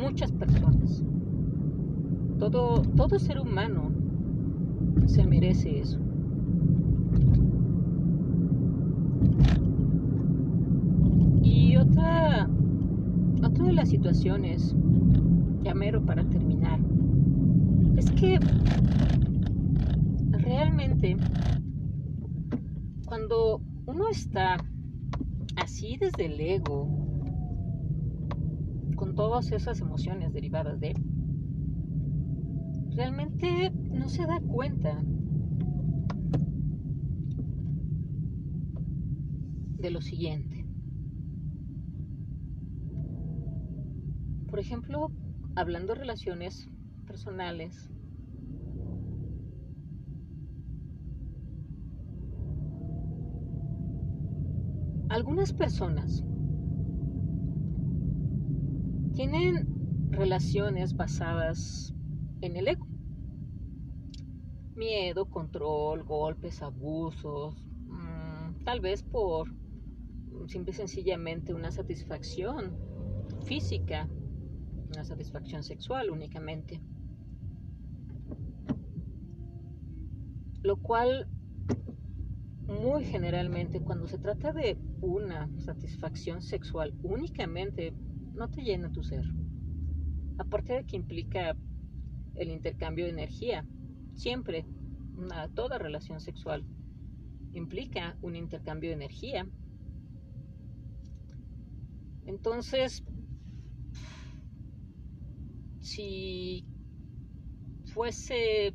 [0.00, 1.02] muchas personas.
[2.38, 3.90] Todo, todo ser humano
[5.06, 5.98] se merece eso.
[11.42, 12.48] Y otra,
[13.42, 14.76] otra de las situaciones,
[15.64, 15.74] ya
[16.06, 16.78] para terminar,
[17.96, 18.38] es que
[20.30, 21.16] realmente
[23.04, 24.56] cuando uno está
[25.56, 26.88] así desde el ego,
[28.96, 30.94] con todas esas emociones derivadas de
[32.94, 35.02] realmente no se da cuenta
[39.78, 40.66] de lo siguiente.
[44.48, 45.10] Por ejemplo,
[45.56, 46.68] hablando de relaciones
[47.06, 47.90] personales,
[55.10, 56.24] algunas personas
[59.12, 59.66] tienen
[60.10, 61.92] relaciones basadas
[62.40, 62.86] en el ego.
[64.76, 69.52] Miedo, control, golpes, abusos, mm, tal vez por
[70.46, 72.78] simple y sencillamente una satisfacción
[73.44, 74.08] física,
[74.94, 76.80] una satisfacción sexual únicamente.
[80.62, 81.28] Lo cual
[82.70, 87.92] muy generalmente cuando se trata de una satisfacción sexual únicamente
[88.34, 89.24] no te llena tu ser.
[90.38, 91.56] Aparte de que implica
[92.36, 93.66] el intercambio de energía,
[94.14, 94.64] siempre,
[95.54, 96.64] toda relación sexual
[97.52, 99.46] implica un intercambio de energía.
[102.24, 103.02] Entonces,
[105.80, 106.64] si
[107.92, 108.74] fuese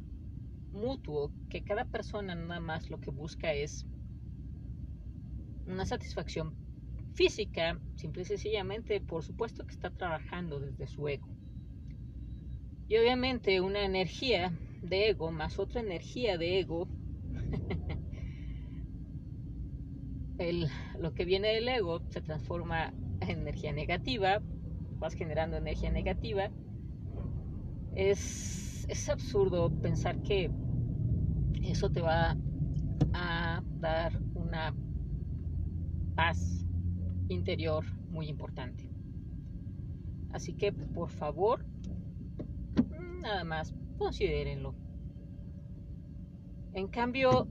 [0.75, 3.85] mutuo, que cada persona nada más lo que busca es
[5.65, 6.53] una satisfacción
[7.13, 11.27] física, simple y sencillamente, por supuesto que está trabajando desde su ego.
[12.87, 16.87] Y obviamente una energía de ego más otra energía de ego,
[20.37, 20.67] el,
[20.99, 24.41] lo que viene del ego se transforma en energía negativa,
[24.99, 26.51] vas generando energía negativa.
[27.95, 30.51] Es, es absurdo pensar que
[31.69, 32.37] eso te va
[33.13, 34.73] a dar una
[36.15, 36.65] paz
[37.27, 38.89] interior muy importante.
[40.31, 41.65] Así que por favor,
[43.21, 44.75] nada más considérenlo.
[46.73, 47.47] En cambio,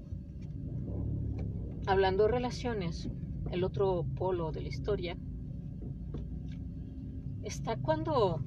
[1.87, 3.09] hablando de relaciones,
[3.51, 5.17] el otro polo de la historia
[7.43, 8.43] está cuando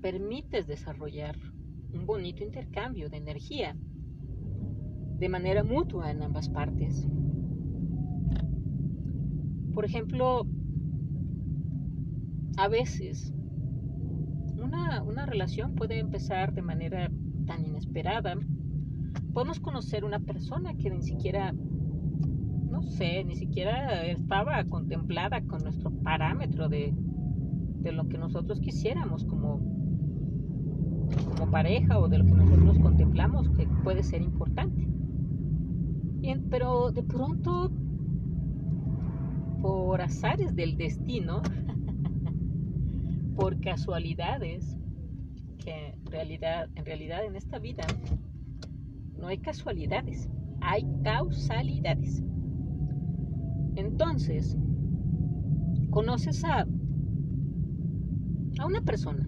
[0.00, 1.36] permites desarrollar
[1.92, 3.76] un bonito intercambio de energía
[5.18, 7.06] de manera mutua en ambas partes.
[9.74, 10.46] Por ejemplo,
[12.56, 13.32] a veces
[14.56, 17.10] una, una, relación puede empezar de manera
[17.46, 18.36] tan inesperada.
[19.32, 25.90] Podemos conocer una persona que ni siquiera, no sé, ni siquiera estaba contemplada con nuestro
[25.90, 26.94] parámetro de,
[27.80, 29.79] de lo que nosotros quisiéramos como
[31.16, 34.88] como pareja o de lo que nosotros contemplamos que puede ser importante.
[36.50, 37.70] pero de pronto,
[39.62, 41.42] por azares del destino,
[43.36, 44.76] por casualidades,
[45.58, 47.84] que en realidad, en realidad en esta vida
[49.18, 50.28] no hay casualidades,
[50.60, 52.22] hay causalidades.
[53.76, 54.56] Entonces,
[55.90, 56.66] conoces a,
[58.58, 59.26] a una persona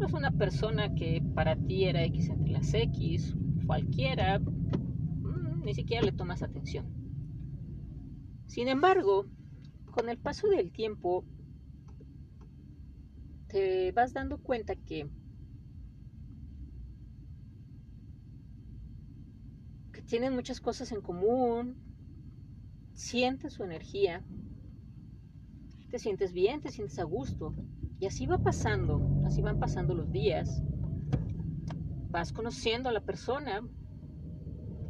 [0.00, 3.34] es una persona que para ti era X entre las X,
[3.66, 6.84] cualquiera, mm, ni siquiera le tomas atención.
[8.46, 9.26] Sin embargo,
[9.90, 11.24] con el paso del tiempo,
[13.48, 15.08] te vas dando cuenta que,
[19.92, 21.78] que tienen muchas cosas en común,
[22.94, 24.24] sientes su energía,
[25.90, 27.54] te sientes bien, te sientes a gusto.
[27.98, 30.62] Y así va pasando, así van pasando los días.
[32.10, 33.62] Vas conociendo a la persona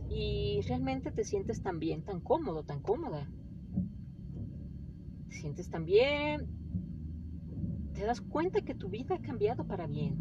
[0.08, 3.28] y realmente te sientes tan bien, tan cómodo, tan cómoda.
[5.28, 6.46] Te sientes tan bien.
[7.94, 10.16] Te das cuenta que tu vida ha cambiado para bien.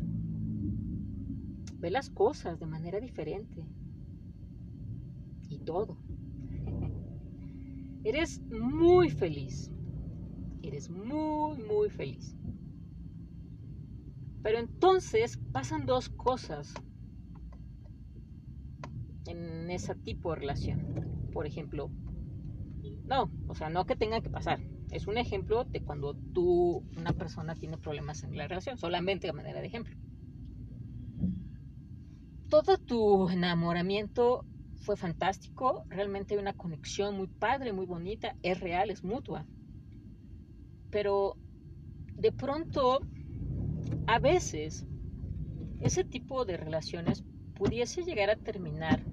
[1.80, 3.66] Ve las cosas de manera diferente.
[5.50, 5.98] Y todo.
[8.04, 9.72] Eres muy feliz.
[10.62, 12.36] Eres muy, muy feliz.
[14.44, 16.74] Pero entonces pasan dos cosas
[19.26, 21.30] en ese tipo de relación.
[21.32, 21.90] Por ejemplo,
[23.06, 24.60] no, o sea, no que tenga que pasar.
[24.92, 29.34] Es un ejemplo de cuando tú, una persona tiene problemas en la relación, solamente de
[29.34, 29.96] manera de ejemplo.
[32.50, 38.90] Todo tu enamoramiento fue fantástico, realmente hay una conexión muy padre, muy bonita, es real,
[38.90, 39.48] es mutua.
[40.92, 41.38] Pero
[42.18, 43.00] de pronto,
[44.08, 44.86] a veces,
[45.82, 47.24] ese tipo de relaciones
[47.56, 49.04] pudiese llegar a terminar,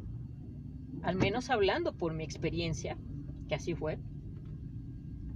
[1.02, 2.96] al menos hablando por mi experiencia,
[3.48, 3.98] que así fue,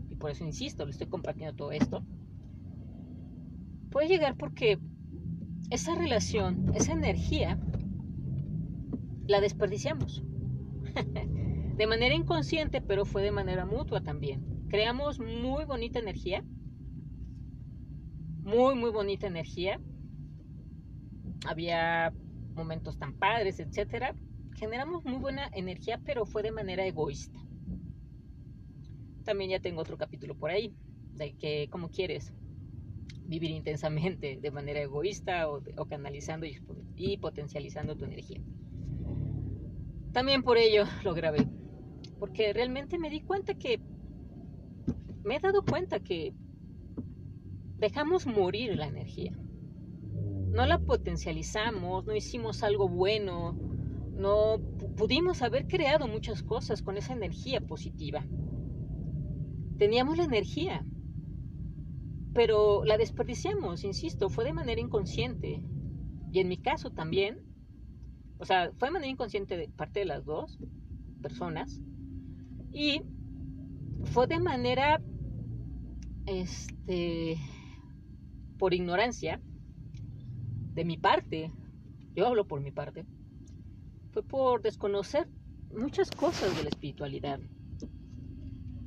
[0.08, 2.04] y por eso insisto, le estoy compartiendo todo esto,
[3.90, 4.78] puede llegar porque
[5.70, 7.58] esa relación, esa energía,
[9.26, 10.22] la desperdiciamos.
[11.76, 14.44] de manera inconsciente, pero fue de manera mutua también.
[14.68, 16.44] Creamos muy bonita energía,
[18.44, 19.80] muy, muy bonita energía.
[21.46, 22.12] Había
[22.54, 24.14] momentos tan padres, etcétera.
[24.56, 27.38] Generamos muy buena energía, pero fue de manera egoísta.
[29.24, 30.74] También ya tengo otro capítulo por ahí,
[31.14, 32.32] de que, ¿cómo quieres?
[33.26, 36.46] Vivir intensamente de manera egoísta o, canalizando
[36.96, 38.42] y, potencializando tu energía.
[40.12, 41.48] También por ello lo grabé,
[42.18, 43.80] porque realmente me di cuenta que,
[45.24, 46.34] me he dado cuenta que
[47.84, 49.32] dejamos morir la energía.
[50.52, 53.58] No la potencializamos, no hicimos algo bueno,
[54.16, 54.58] no
[54.96, 58.24] pudimos haber creado muchas cosas con esa energía positiva.
[59.76, 60.82] Teníamos la energía,
[62.32, 65.62] pero la desperdiciamos, insisto, fue de manera inconsciente.
[66.32, 67.42] Y en mi caso también,
[68.38, 70.58] o sea, fue de manera inconsciente de parte de las dos
[71.20, 71.82] personas.
[72.72, 73.02] Y
[74.04, 75.02] fue de manera,
[76.24, 77.36] este,
[78.58, 79.40] por ignorancia,
[80.74, 81.52] de mi parte,
[82.16, 83.06] yo hablo por mi parte,
[84.12, 85.28] fue por desconocer
[85.72, 87.40] muchas cosas de la espiritualidad.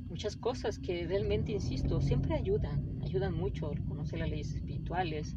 [0.08, 5.36] Muchas cosas que realmente, insisto, siempre ayudan, ayudan mucho conocer las leyes espirituales,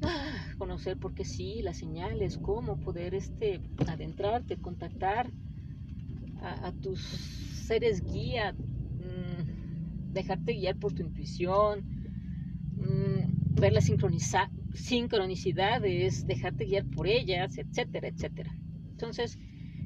[0.58, 5.30] conocer por qué sí, las señales, cómo poder este, adentrarte, contactar
[6.42, 11.95] a, tus seres guía, mm, dejarte guiar por tu intuición,
[12.76, 13.90] mm, ver las
[14.74, 18.54] sincronicidades, dejarte guiar por ellas, etcétera, etcétera.
[18.90, 19.38] Entonces,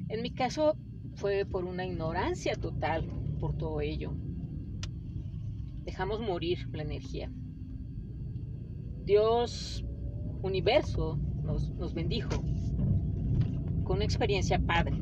[0.09, 0.77] en mi caso
[1.15, 3.05] fue por una ignorancia total,
[3.39, 4.13] por todo ello.
[5.83, 7.31] Dejamos morir la energía.
[9.05, 9.83] Dios,
[10.41, 12.29] universo, nos, nos bendijo
[13.83, 14.95] con una experiencia padre.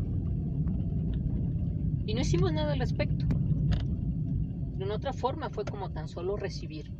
[2.06, 3.26] Y no hicimos nada al respecto.
[3.28, 6.92] De una otra forma fue como tan solo recibir.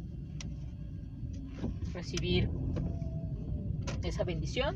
[2.00, 2.50] Recibir
[4.04, 4.74] esa bendición,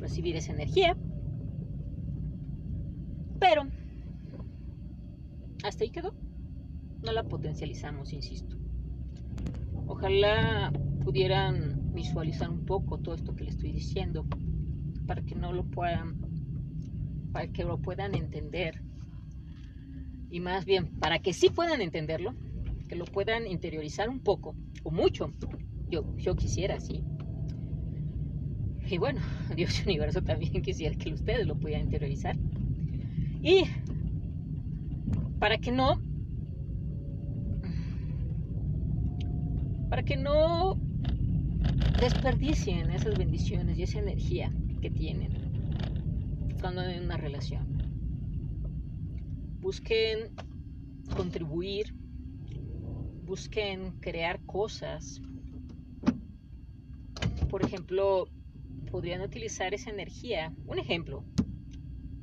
[0.00, 0.96] recibir esa energía.
[3.38, 3.68] Pero
[5.62, 6.14] hasta ahí quedó.
[7.02, 8.56] No la potencializamos, insisto.
[9.86, 10.72] Ojalá
[11.04, 14.26] pudieran visualizar un poco todo esto que les estoy diciendo
[15.06, 16.16] para que no lo puedan
[17.34, 18.82] para que lo puedan entender
[20.30, 22.34] y más bien para que sí puedan entenderlo
[22.88, 25.34] que lo puedan interiorizar un poco o mucho
[25.92, 27.04] yo, yo quisiera sí
[28.88, 29.20] y bueno
[29.56, 32.36] Dios y universo también quisiera que ustedes lo pudieran interiorizar
[33.42, 33.64] y
[35.38, 36.00] para que no
[39.90, 40.78] para que no
[42.00, 45.52] desperdicien esas bendiciones y esa energía que tienen
[46.60, 47.66] cuando en una relación.
[49.60, 50.30] Busquen
[51.14, 51.92] contribuir,
[53.26, 55.20] busquen crear cosas.
[57.52, 58.28] Por ejemplo,
[58.90, 61.22] podrían utilizar esa energía, un ejemplo,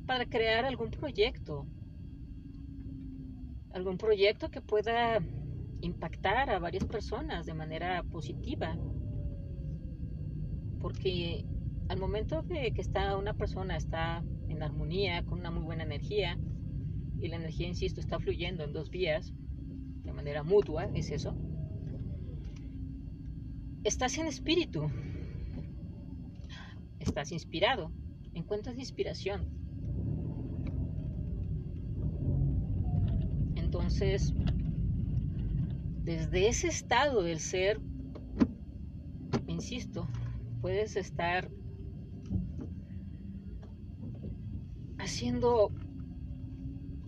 [0.04, 1.68] para crear algún proyecto,
[3.72, 5.20] algún proyecto que pueda
[5.82, 8.76] impactar a varias personas de manera positiva.
[10.80, 11.44] Porque
[11.88, 16.40] al momento de que está una persona está en armonía, con una muy buena energía,
[17.20, 19.32] y la energía, insisto, está fluyendo en dos vías,
[20.02, 21.36] de manera mutua, es eso,
[23.84, 24.90] estás en espíritu,
[27.10, 27.92] estás inspirado,
[28.34, 29.60] encuentras inspiración,
[33.70, 34.34] Entonces,
[36.02, 37.80] desde ese estado del ser,
[39.46, 40.08] insisto,
[40.60, 41.48] puedes estar
[44.98, 45.70] haciendo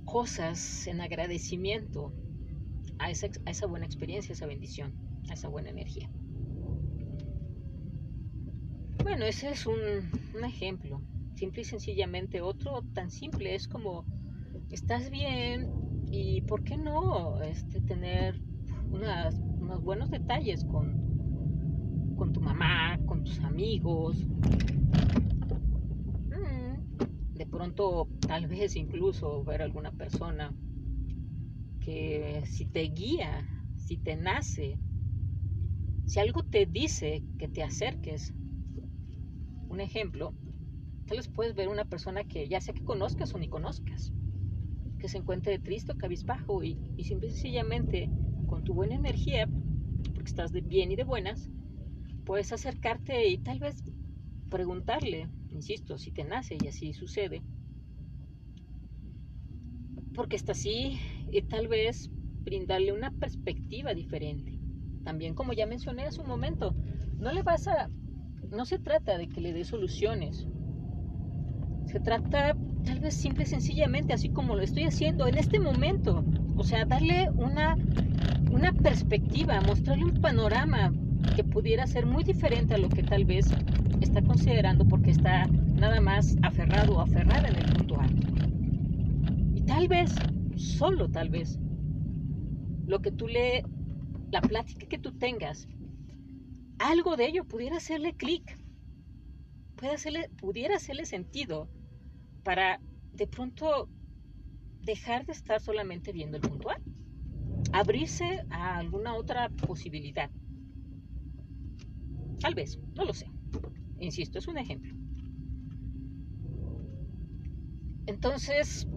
[0.04, 2.12] cosas en agradecimiento
[3.00, 4.94] a esa, a esa buena experiencia, a esa bendición,
[5.30, 6.08] a esa buena energía.
[9.02, 10.10] Bueno, ese es un,
[10.44, 11.02] ejemplo.
[11.34, 14.06] simple y sencillamente otro tan simple es como,
[14.70, 15.68] estás bien
[16.06, 18.40] y por qué no este, tener
[18.90, 20.96] unas, unos buenos detalles con,
[22.16, 24.16] con tu mamá, con tus amigos.
[26.30, 26.76] Mm,
[27.34, 30.54] de pronto, tal vez incluso ver alguna persona
[31.80, 34.78] que si te guía, si te nace,
[36.06, 38.32] si algo te dice que te acerques,
[39.72, 40.34] un ejemplo,
[41.06, 44.12] tal vez puedes ver una persona que ya sea que conozcas o ni conozcas,
[44.98, 48.10] que se encuentre triste o cabizbajo y, y simple y sencillamente
[48.46, 49.48] con tu buena energía,
[50.14, 51.50] porque estás de bien y de buenas,
[52.24, 53.82] puedes acercarte y tal vez
[54.50, 57.42] preguntarle, insisto, si te nace y así sucede,
[60.14, 61.00] porque está así
[61.32, 62.10] y tal vez
[62.44, 64.52] brindarle una perspectiva diferente.
[65.02, 66.76] También como ya mencioné hace un momento,
[67.18, 67.88] no le vas a,
[68.52, 70.46] no se trata de que le dé soluciones,
[71.86, 76.24] se trata tal vez simple y sencillamente, así como lo estoy haciendo en este momento,
[76.56, 77.76] o sea, darle una,
[78.50, 80.92] una perspectiva, mostrarle un panorama
[81.34, 83.56] que pudiera ser muy diferente a lo que tal vez
[84.00, 88.12] está considerando porque está nada más aferrado o aferrada en el punto A.
[89.54, 90.22] Y tal vez,
[90.56, 91.58] solo tal vez,
[92.86, 93.64] lo que tú le,
[94.30, 95.68] la plática que tú tengas,
[96.82, 98.58] algo de ello pudiera hacerle clic,
[99.92, 101.68] hacerle, pudiera hacerle sentido
[102.42, 102.80] para
[103.12, 103.88] de pronto
[104.82, 106.78] dejar de estar solamente viendo el puntual,
[107.72, 110.30] abrirse a alguna otra posibilidad.
[112.40, 113.26] Tal vez, no lo sé.
[114.00, 114.92] Insisto, es un ejemplo.
[118.06, 118.88] Entonces,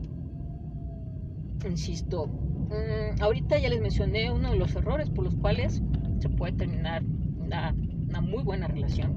[1.63, 5.83] insisto, mmm, ahorita ya les mencioné uno de los errores por los cuales
[6.19, 7.03] se puede terminar
[7.45, 9.13] una, muy buena relación.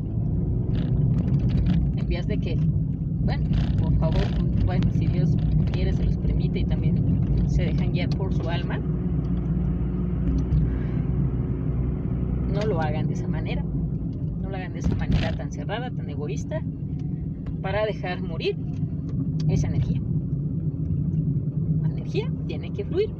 [1.96, 3.48] En vías de que, bueno,
[3.82, 4.22] por favor,
[4.66, 5.36] bueno, si Dios
[5.72, 8.78] quiere, se los permite y también se dejan guiar por su alma,
[12.52, 13.62] no lo hagan de esa manera.
[14.42, 16.62] No lo hagan de esa manera tan cerrada, tan egoísta,
[17.62, 18.56] para dejar morir
[19.48, 20.00] esa energía.
[21.82, 23.10] La energía tiene que fluir.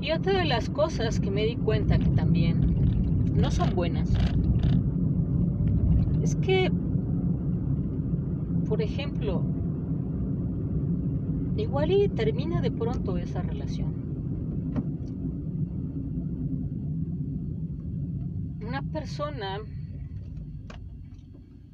[0.00, 2.83] Y otra de las cosas que me di cuenta que también
[3.34, 4.10] no son buenas
[6.22, 6.70] es que,
[8.66, 9.42] por ejemplo,
[11.56, 13.92] igual y termina de pronto esa relación.
[18.66, 19.58] Una persona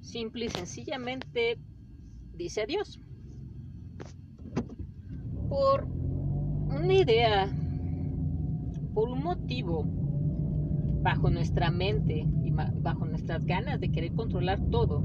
[0.01, 1.59] simple y sencillamente
[2.35, 3.01] dice adiós
[5.49, 7.49] por una idea,
[8.95, 10.00] por un motivo
[11.03, 15.03] bajo nuestra mente y bajo nuestras ganas de querer controlar todo,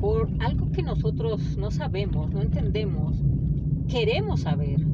[0.00, 3.20] por algo que nosotros no sabemos, no entendemos,
[3.88, 4.86] queremos saber,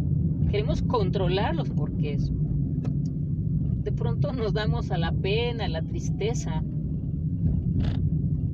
[0.51, 2.33] queremos controlar los porqués.
[3.83, 6.63] De pronto nos damos a la pena, a la tristeza.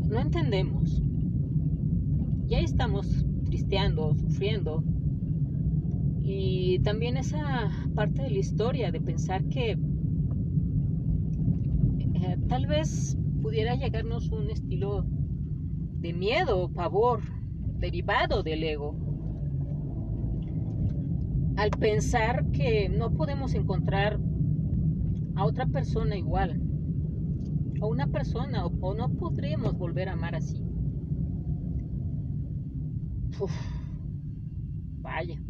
[0.09, 1.03] No entendemos.
[2.49, 4.83] Y ahí estamos tristeando, sufriendo.
[6.25, 9.79] Y también esa parte de la historia de pensar que
[12.61, 15.07] tal vez pudiera llegarnos un estilo
[16.01, 17.23] de miedo o pavor
[17.79, 18.95] derivado del ego.
[21.57, 24.21] Al pensar que no podemos encontrar
[25.37, 26.61] a otra persona igual,
[27.81, 30.63] o una persona, o, no podremos volver a amar así.
[33.41, 33.53] Uf,
[35.01, 35.41] vaya,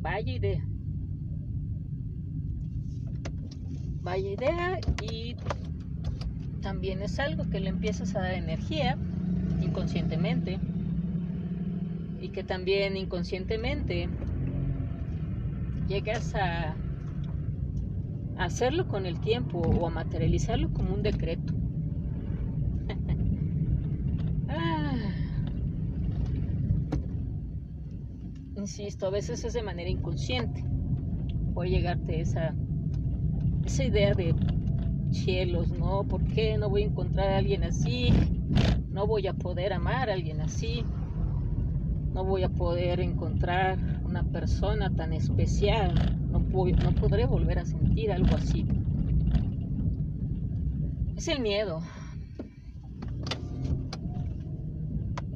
[0.00, 0.68] vaya idea.
[4.08, 5.36] Vaya idea y
[6.62, 8.96] también es algo que le empiezas a dar energía
[9.60, 10.58] inconscientemente
[12.18, 14.08] y que también inconscientemente
[15.86, 16.74] llegas a
[18.38, 21.52] hacerlo con el tiempo o a materializarlo como un decreto.
[24.48, 24.96] ah.
[28.56, 30.64] Insisto, a veces es de manera inconsciente.
[31.52, 32.54] Puede llegarte esa,
[33.68, 34.34] esa idea de
[35.10, 36.02] cielos, ¿no?
[36.02, 38.08] ¿Por qué no voy a encontrar a alguien así?
[38.90, 40.84] No voy a poder amar a alguien así.
[42.14, 45.92] No voy a poder encontrar una persona tan especial.
[46.30, 48.64] No, no podré volver a sentir algo así.
[51.14, 51.82] Es el miedo.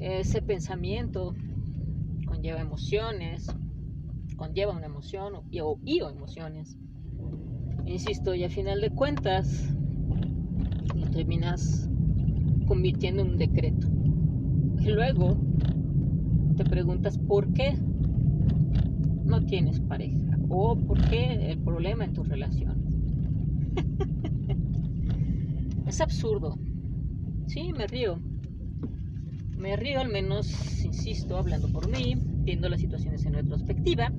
[0.00, 1.34] Ese pensamiento
[2.24, 3.46] conlleva emociones,
[4.36, 5.44] conlleva una emoción o,
[5.84, 6.78] y o emociones
[7.92, 9.68] Insisto, y a final de cuentas,
[10.94, 11.90] lo terminas
[12.66, 13.86] convirtiendo en un decreto.
[14.80, 15.36] Y luego
[16.56, 17.74] te preguntas por qué
[19.24, 22.82] no tienes pareja o por qué el problema en tu relación.
[25.86, 26.58] es absurdo.
[27.46, 28.18] Sí, me río.
[29.58, 34.10] Me río al menos, insisto, hablando por mí, viendo las situaciones en retrospectiva.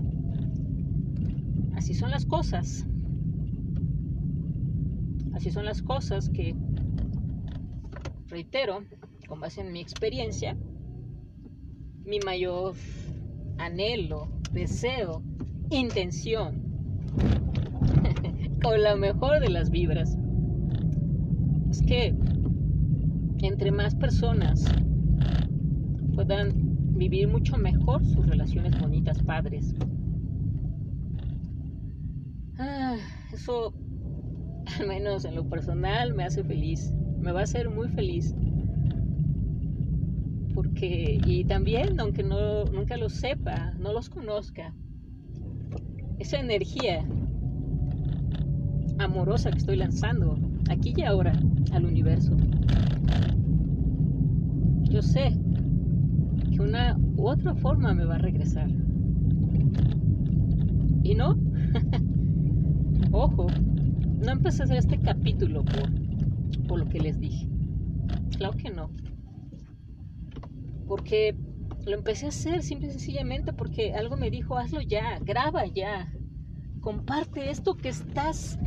[1.73, 2.85] Así son las cosas.
[5.33, 6.55] Así son las cosas que,
[8.27, 8.85] reitero,
[9.27, 10.55] con base en mi experiencia,
[12.05, 12.75] mi mayor
[13.57, 15.23] anhelo, deseo,
[15.69, 16.61] intención,
[18.63, 20.17] con la mejor de las vibras,
[21.71, 22.15] es que
[23.41, 24.63] entre más personas
[26.13, 26.51] puedan
[26.95, 29.73] vivir mucho mejor sus relaciones bonitas padres.
[32.57, 32.95] Ah,
[33.33, 33.73] eso,
[34.79, 36.93] al menos en lo personal, me hace feliz.
[37.19, 38.35] Me va a hacer muy feliz.
[40.53, 44.73] Porque, y también, aunque no, nunca lo sepa, no los conozca,
[46.19, 47.03] esa energía
[48.99, 50.37] amorosa que estoy lanzando
[50.69, 51.33] aquí y ahora
[51.71, 52.37] al universo.
[54.83, 55.33] Yo sé
[56.51, 58.69] que una u otra forma me va a regresar.
[61.03, 61.35] Y no,
[63.11, 63.47] ojo,
[64.23, 67.47] no empecé a hacer este capítulo por, lo que les dije.
[68.37, 68.89] Claro que no.
[70.87, 71.35] Porque
[71.85, 76.11] lo empecé a hacer simple y sencillamente porque algo me dijo, hazlo ya, graba ya,
[76.79, 78.57] comparte esto que estás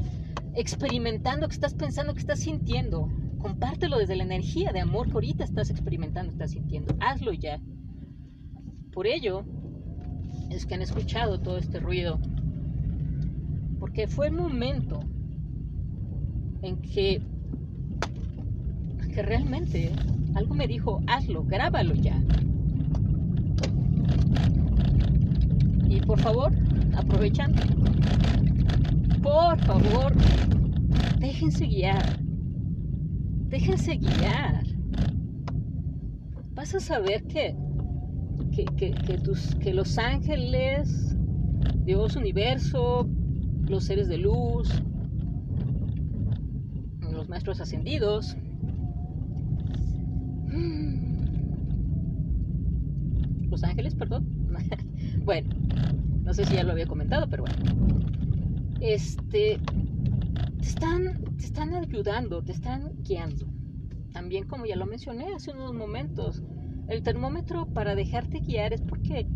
[0.55, 3.09] experimentando, que estás pensando, que estás sintiendo.
[3.39, 6.95] Compártelo desde la energía de amor que ahorita estás experimentando, estás sintiendo.
[7.01, 7.61] Hazlo ya.
[8.93, 9.45] Por ello
[10.51, 12.19] es que han escuchado todo este ruido.
[13.79, 15.01] Porque fue el momento
[16.67, 17.21] en que,
[19.15, 19.93] que realmente
[20.35, 22.23] algo me dijo, hazlo, grábalo ya.
[25.89, 26.53] Y por favor,
[26.97, 27.63] aprovechando,
[29.23, 30.13] por favor,
[31.19, 32.21] déjense guiar.
[33.49, 34.65] Déjense guiar.
[36.55, 37.55] Vas a saber que
[38.65, 41.17] que, tus, que los ángeles,
[41.85, 43.09] Dios, universo,
[43.69, 44.83] los seres de luz,
[47.27, 48.37] los maestros ascendidos,
[53.51, 54.27] los ángeles, perdón.
[55.25, 55.49] bueno,
[56.23, 57.57] no sé si ya lo había comentado, pero bueno.
[58.81, 59.59] Este,
[60.59, 63.45] te están, te están ayudando, te están guiando.
[64.13, 66.45] También como ya lo mencioné hace unos momentos,
[66.87, 69.27] el termómetro para dejarte guiar es porque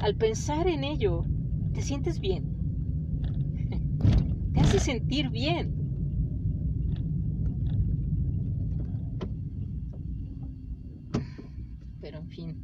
[0.00, 1.24] al pensar en ello
[1.74, 2.54] te sientes bien.
[4.54, 5.84] Te hace sentir bien.
[12.04, 12.56] Pero en fin.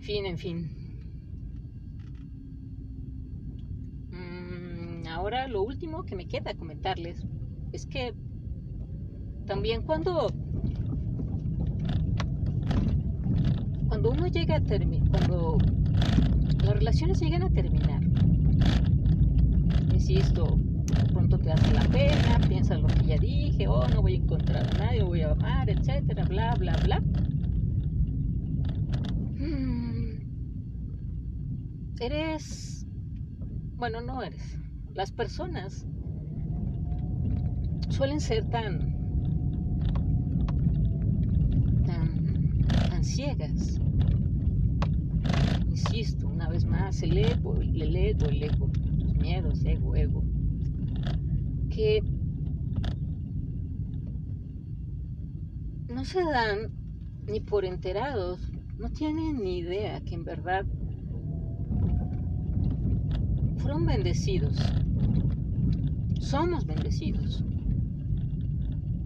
[0.00, 0.70] Fin, en fin.
[4.10, 7.26] Mm, ahora lo último que me queda comentarles
[7.72, 8.14] es que
[9.46, 10.28] también cuando
[13.88, 15.58] cuando uno llega a terminar, cuando
[16.64, 18.02] las relaciones llegan a terminar,
[19.94, 20.58] insisto,
[21.12, 24.66] pronto te hace la pena, piensas lo que ya dije, oh, no voy a encontrar
[24.66, 27.00] a nadie, voy a amar, etcétera, bla, bla, bla.
[29.38, 30.18] Hmm.
[32.00, 32.86] Eres,
[33.76, 34.58] bueno, no eres.
[34.94, 35.86] Las personas
[37.88, 38.96] suelen ser tan
[43.06, 43.80] ciegas.
[45.68, 50.22] Insisto, una vez más, el ego, el ego, el ego, los miedos, ego, ego,
[51.70, 52.02] que
[55.88, 56.72] no se dan
[57.26, 60.66] ni por enterados, no tienen ni idea que en verdad
[63.66, 64.56] fueron bendecidos.
[66.20, 67.42] Somos bendecidos.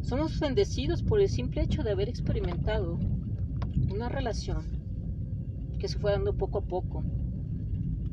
[0.02, 2.98] Somos bendecidos por el simple hecho de haber experimentado
[3.90, 4.66] una relación
[5.78, 7.02] que se fue dando poco a poco,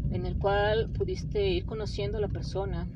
[0.10, 2.88] en el cual pudiste ir conociendo a la persona,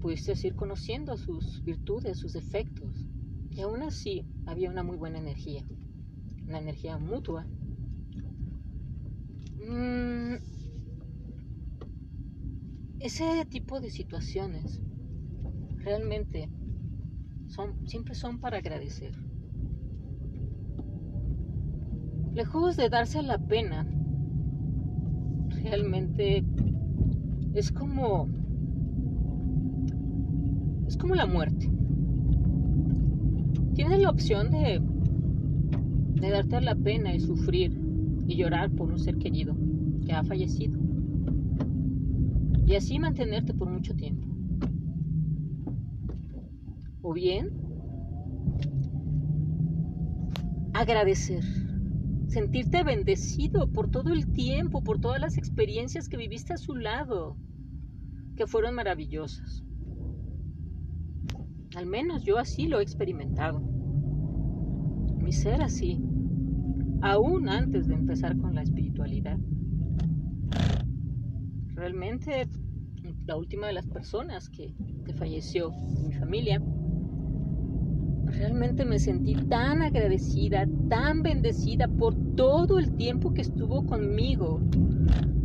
[0.00, 3.06] pudiste ir conociendo sus virtudes, sus defectos,
[3.50, 5.66] y aún así había una muy buena energía,
[6.48, 7.46] una energía mutua.
[9.68, 10.55] Mm,
[13.00, 14.80] ese tipo de situaciones
[15.78, 16.50] realmente
[17.46, 19.12] son, siempre son para agradecer.
[22.36, 23.86] lejos de darse la pena,
[25.62, 26.44] realmente
[27.54, 28.28] es como
[30.86, 31.70] es como la muerte.
[33.74, 34.82] tienes la opción de,
[36.20, 37.80] de darte la pena y sufrir
[38.26, 39.56] y llorar por un ser querido
[40.04, 40.78] que ha fallecido.
[42.66, 44.26] Y así mantenerte por mucho tiempo.
[47.00, 47.52] O bien,
[50.74, 51.44] agradecer,
[52.26, 57.36] sentirte bendecido por todo el tiempo, por todas las experiencias que viviste a su lado,
[58.34, 59.62] que fueron maravillosas.
[61.76, 63.60] Al menos yo así lo he experimentado.
[65.20, 66.02] Mi ser así,
[67.00, 69.38] aún antes de empezar con la espiritualidad.
[71.76, 72.48] Realmente,
[73.26, 74.74] la última de las personas que,
[75.18, 76.60] falleció en mi familia,
[78.24, 84.60] realmente me sentí tan agradecida, tan bendecida por todo el tiempo que estuvo conmigo,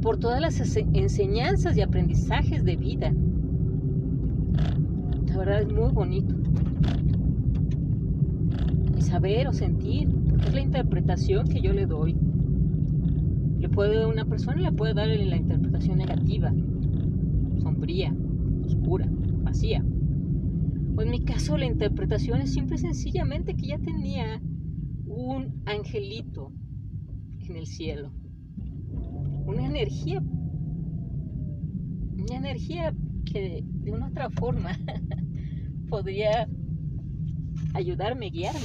[0.02, 0.60] por todas las
[0.94, 3.14] enseñanzas y aprendizajes de vida.
[5.28, 6.34] La verdad es muy bonito.
[8.98, 10.10] Y saber o sentir,
[10.48, 12.18] es la interpretación que yo le doy.
[13.62, 16.52] Le puede, una persona le puede dar la interpretación negativa,
[17.62, 18.14] sombría,
[18.66, 19.08] oscura,
[19.44, 19.82] vacía
[21.02, 24.42] en mi caso la interpretación es simple sencillamente que ya tenía
[25.06, 26.52] un angelito
[27.40, 28.12] en el cielo.
[29.46, 30.22] Una energía,
[32.14, 32.94] una energía
[33.26, 34.78] que de una otra forma
[35.90, 36.48] podría
[37.74, 38.60] ayudarme, guiarme.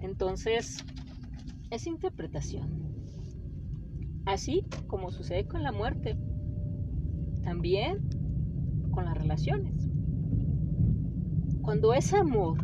[0.00, 0.84] Entonces,
[1.72, 2.68] es interpretación.
[4.26, 6.18] Así como sucede con la muerte.
[7.42, 7.98] También
[8.90, 9.88] con las relaciones.
[11.62, 12.58] Cuando es amor,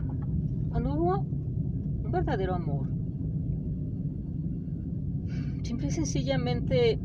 [0.69, 2.87] cuando hubo un verdadero amor,
[5.63, 7.01] simple y sencillamente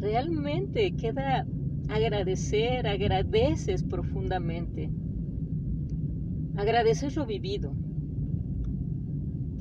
[0.00, 1.46] realmente queda
[1.88, 4.90] agradecer, agradeces profundamente.
[6.56, 7.76] Agradeces lo vivido.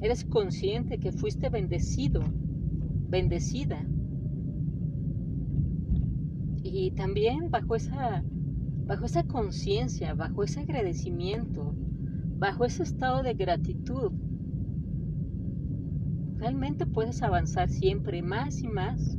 [0.02, 2.22] Eres consciente que fuiste bendecido,
[3.10, 3.86] bendecida
[6.64, 8.24] y también bajo esa,
[8.86, 11.76] bajo esa conciencia, bajo ese agradecimiento,
[12.38, 14.12] bajo ese estado de gratitud,
[16.38, 19.18] realmente puedes avanzar siempre más y más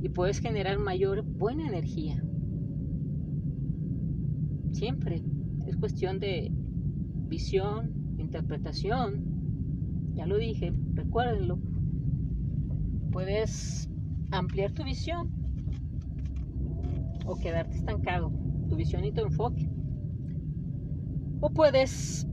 [0.00, 2.22] y puedes generar mayor buena energía.
[4.72, 5.22] Siempre
[5.66, 6.52] es cuestión de
[7.28, 9.31] visión, interpretación.
[10.14, 11.58] Ya lo dije, recuérdenlo.
[13.10, 13.88] Puedes
[14.30, 15.30] ampliar tu visión
[17.24, 18.32] o quedarte estancado,
[18.68, 19.68] tu visión y tu enfoque.
[21.40, 22.26] O puedes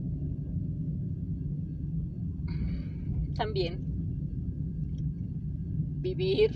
[3.34, 3.80] también
[6.00, 6.50] vivir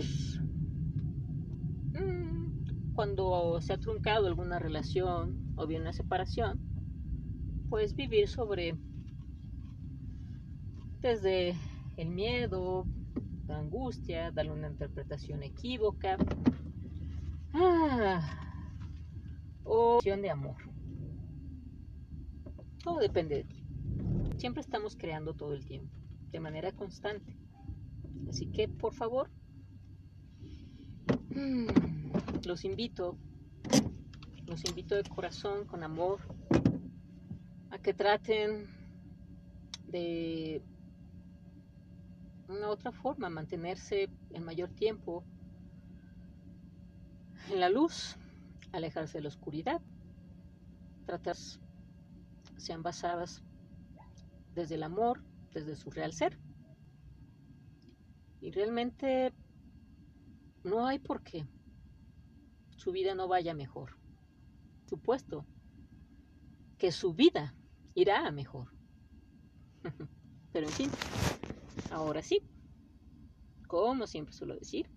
[1.93, 6.59] mm, cuando se ha truncado alguna relación o bien una separación,
[7.69, 8.77] puedes vivir sobre
[11.09, 11.55] desde
[11.97, 12.83] el miedo,
[13.47, 16.17] la angustia, darle una interpretación equívoca,
[17.53, 18.21] Ah,
[19.63, 20.57] o de amor.
[22.83, 23.63] Todo depende de ti.
[24.37, 25.95] Siempre estamos creando todo el tiempo,
[26.31, 27.37] de manera constante.
[28.27, 29.29] Así que, por favor,
[31.29, 31.67] mm,
[32.45, 33.17] los invito,
[34.47, 36.19] los invito de corazón, con amor,
[37.69, 38.67] a que traten
[39.87, 40.61] de
[42.47, 45.23] una otra forma, mantenerse el mayor tiempo
[47.49, 48.17] en la luz,
[48.71, 49.81] alejarse de la oscuridad.
[51.05, 51.59] Tratas
[52.57, 53.43] sean basadas
[54.53, 55.23] desde el amor,
[55.53, 56.39] desde su real ser.
[58.41, 59.33] Y realmente
[60.63, 61.47] no hay por qué
[62.75, 63.97] su vida no vaya mejor.
[64.87, 65.45] Supuesto
[66.77, 67.55] que su vida
[67.93, 68.71] irá a mejor.
[70.53, 70.91] Pero en fin,
[71.91, 72.41] ahora sí,
[73.67, 74.89] como siempre suelo decir,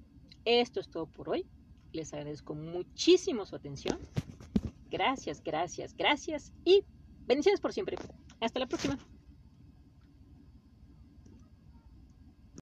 [0.44, 1.46] esto es todo por hoy.
[1.92, 3.98] Les agradezco muchísimo su atención.
[4.90, 6.84] Gracias, gracias, gracias y
[7.26, 7.96] bendiciones por siempre.
[8.40, 8.98] Hasta la próxima.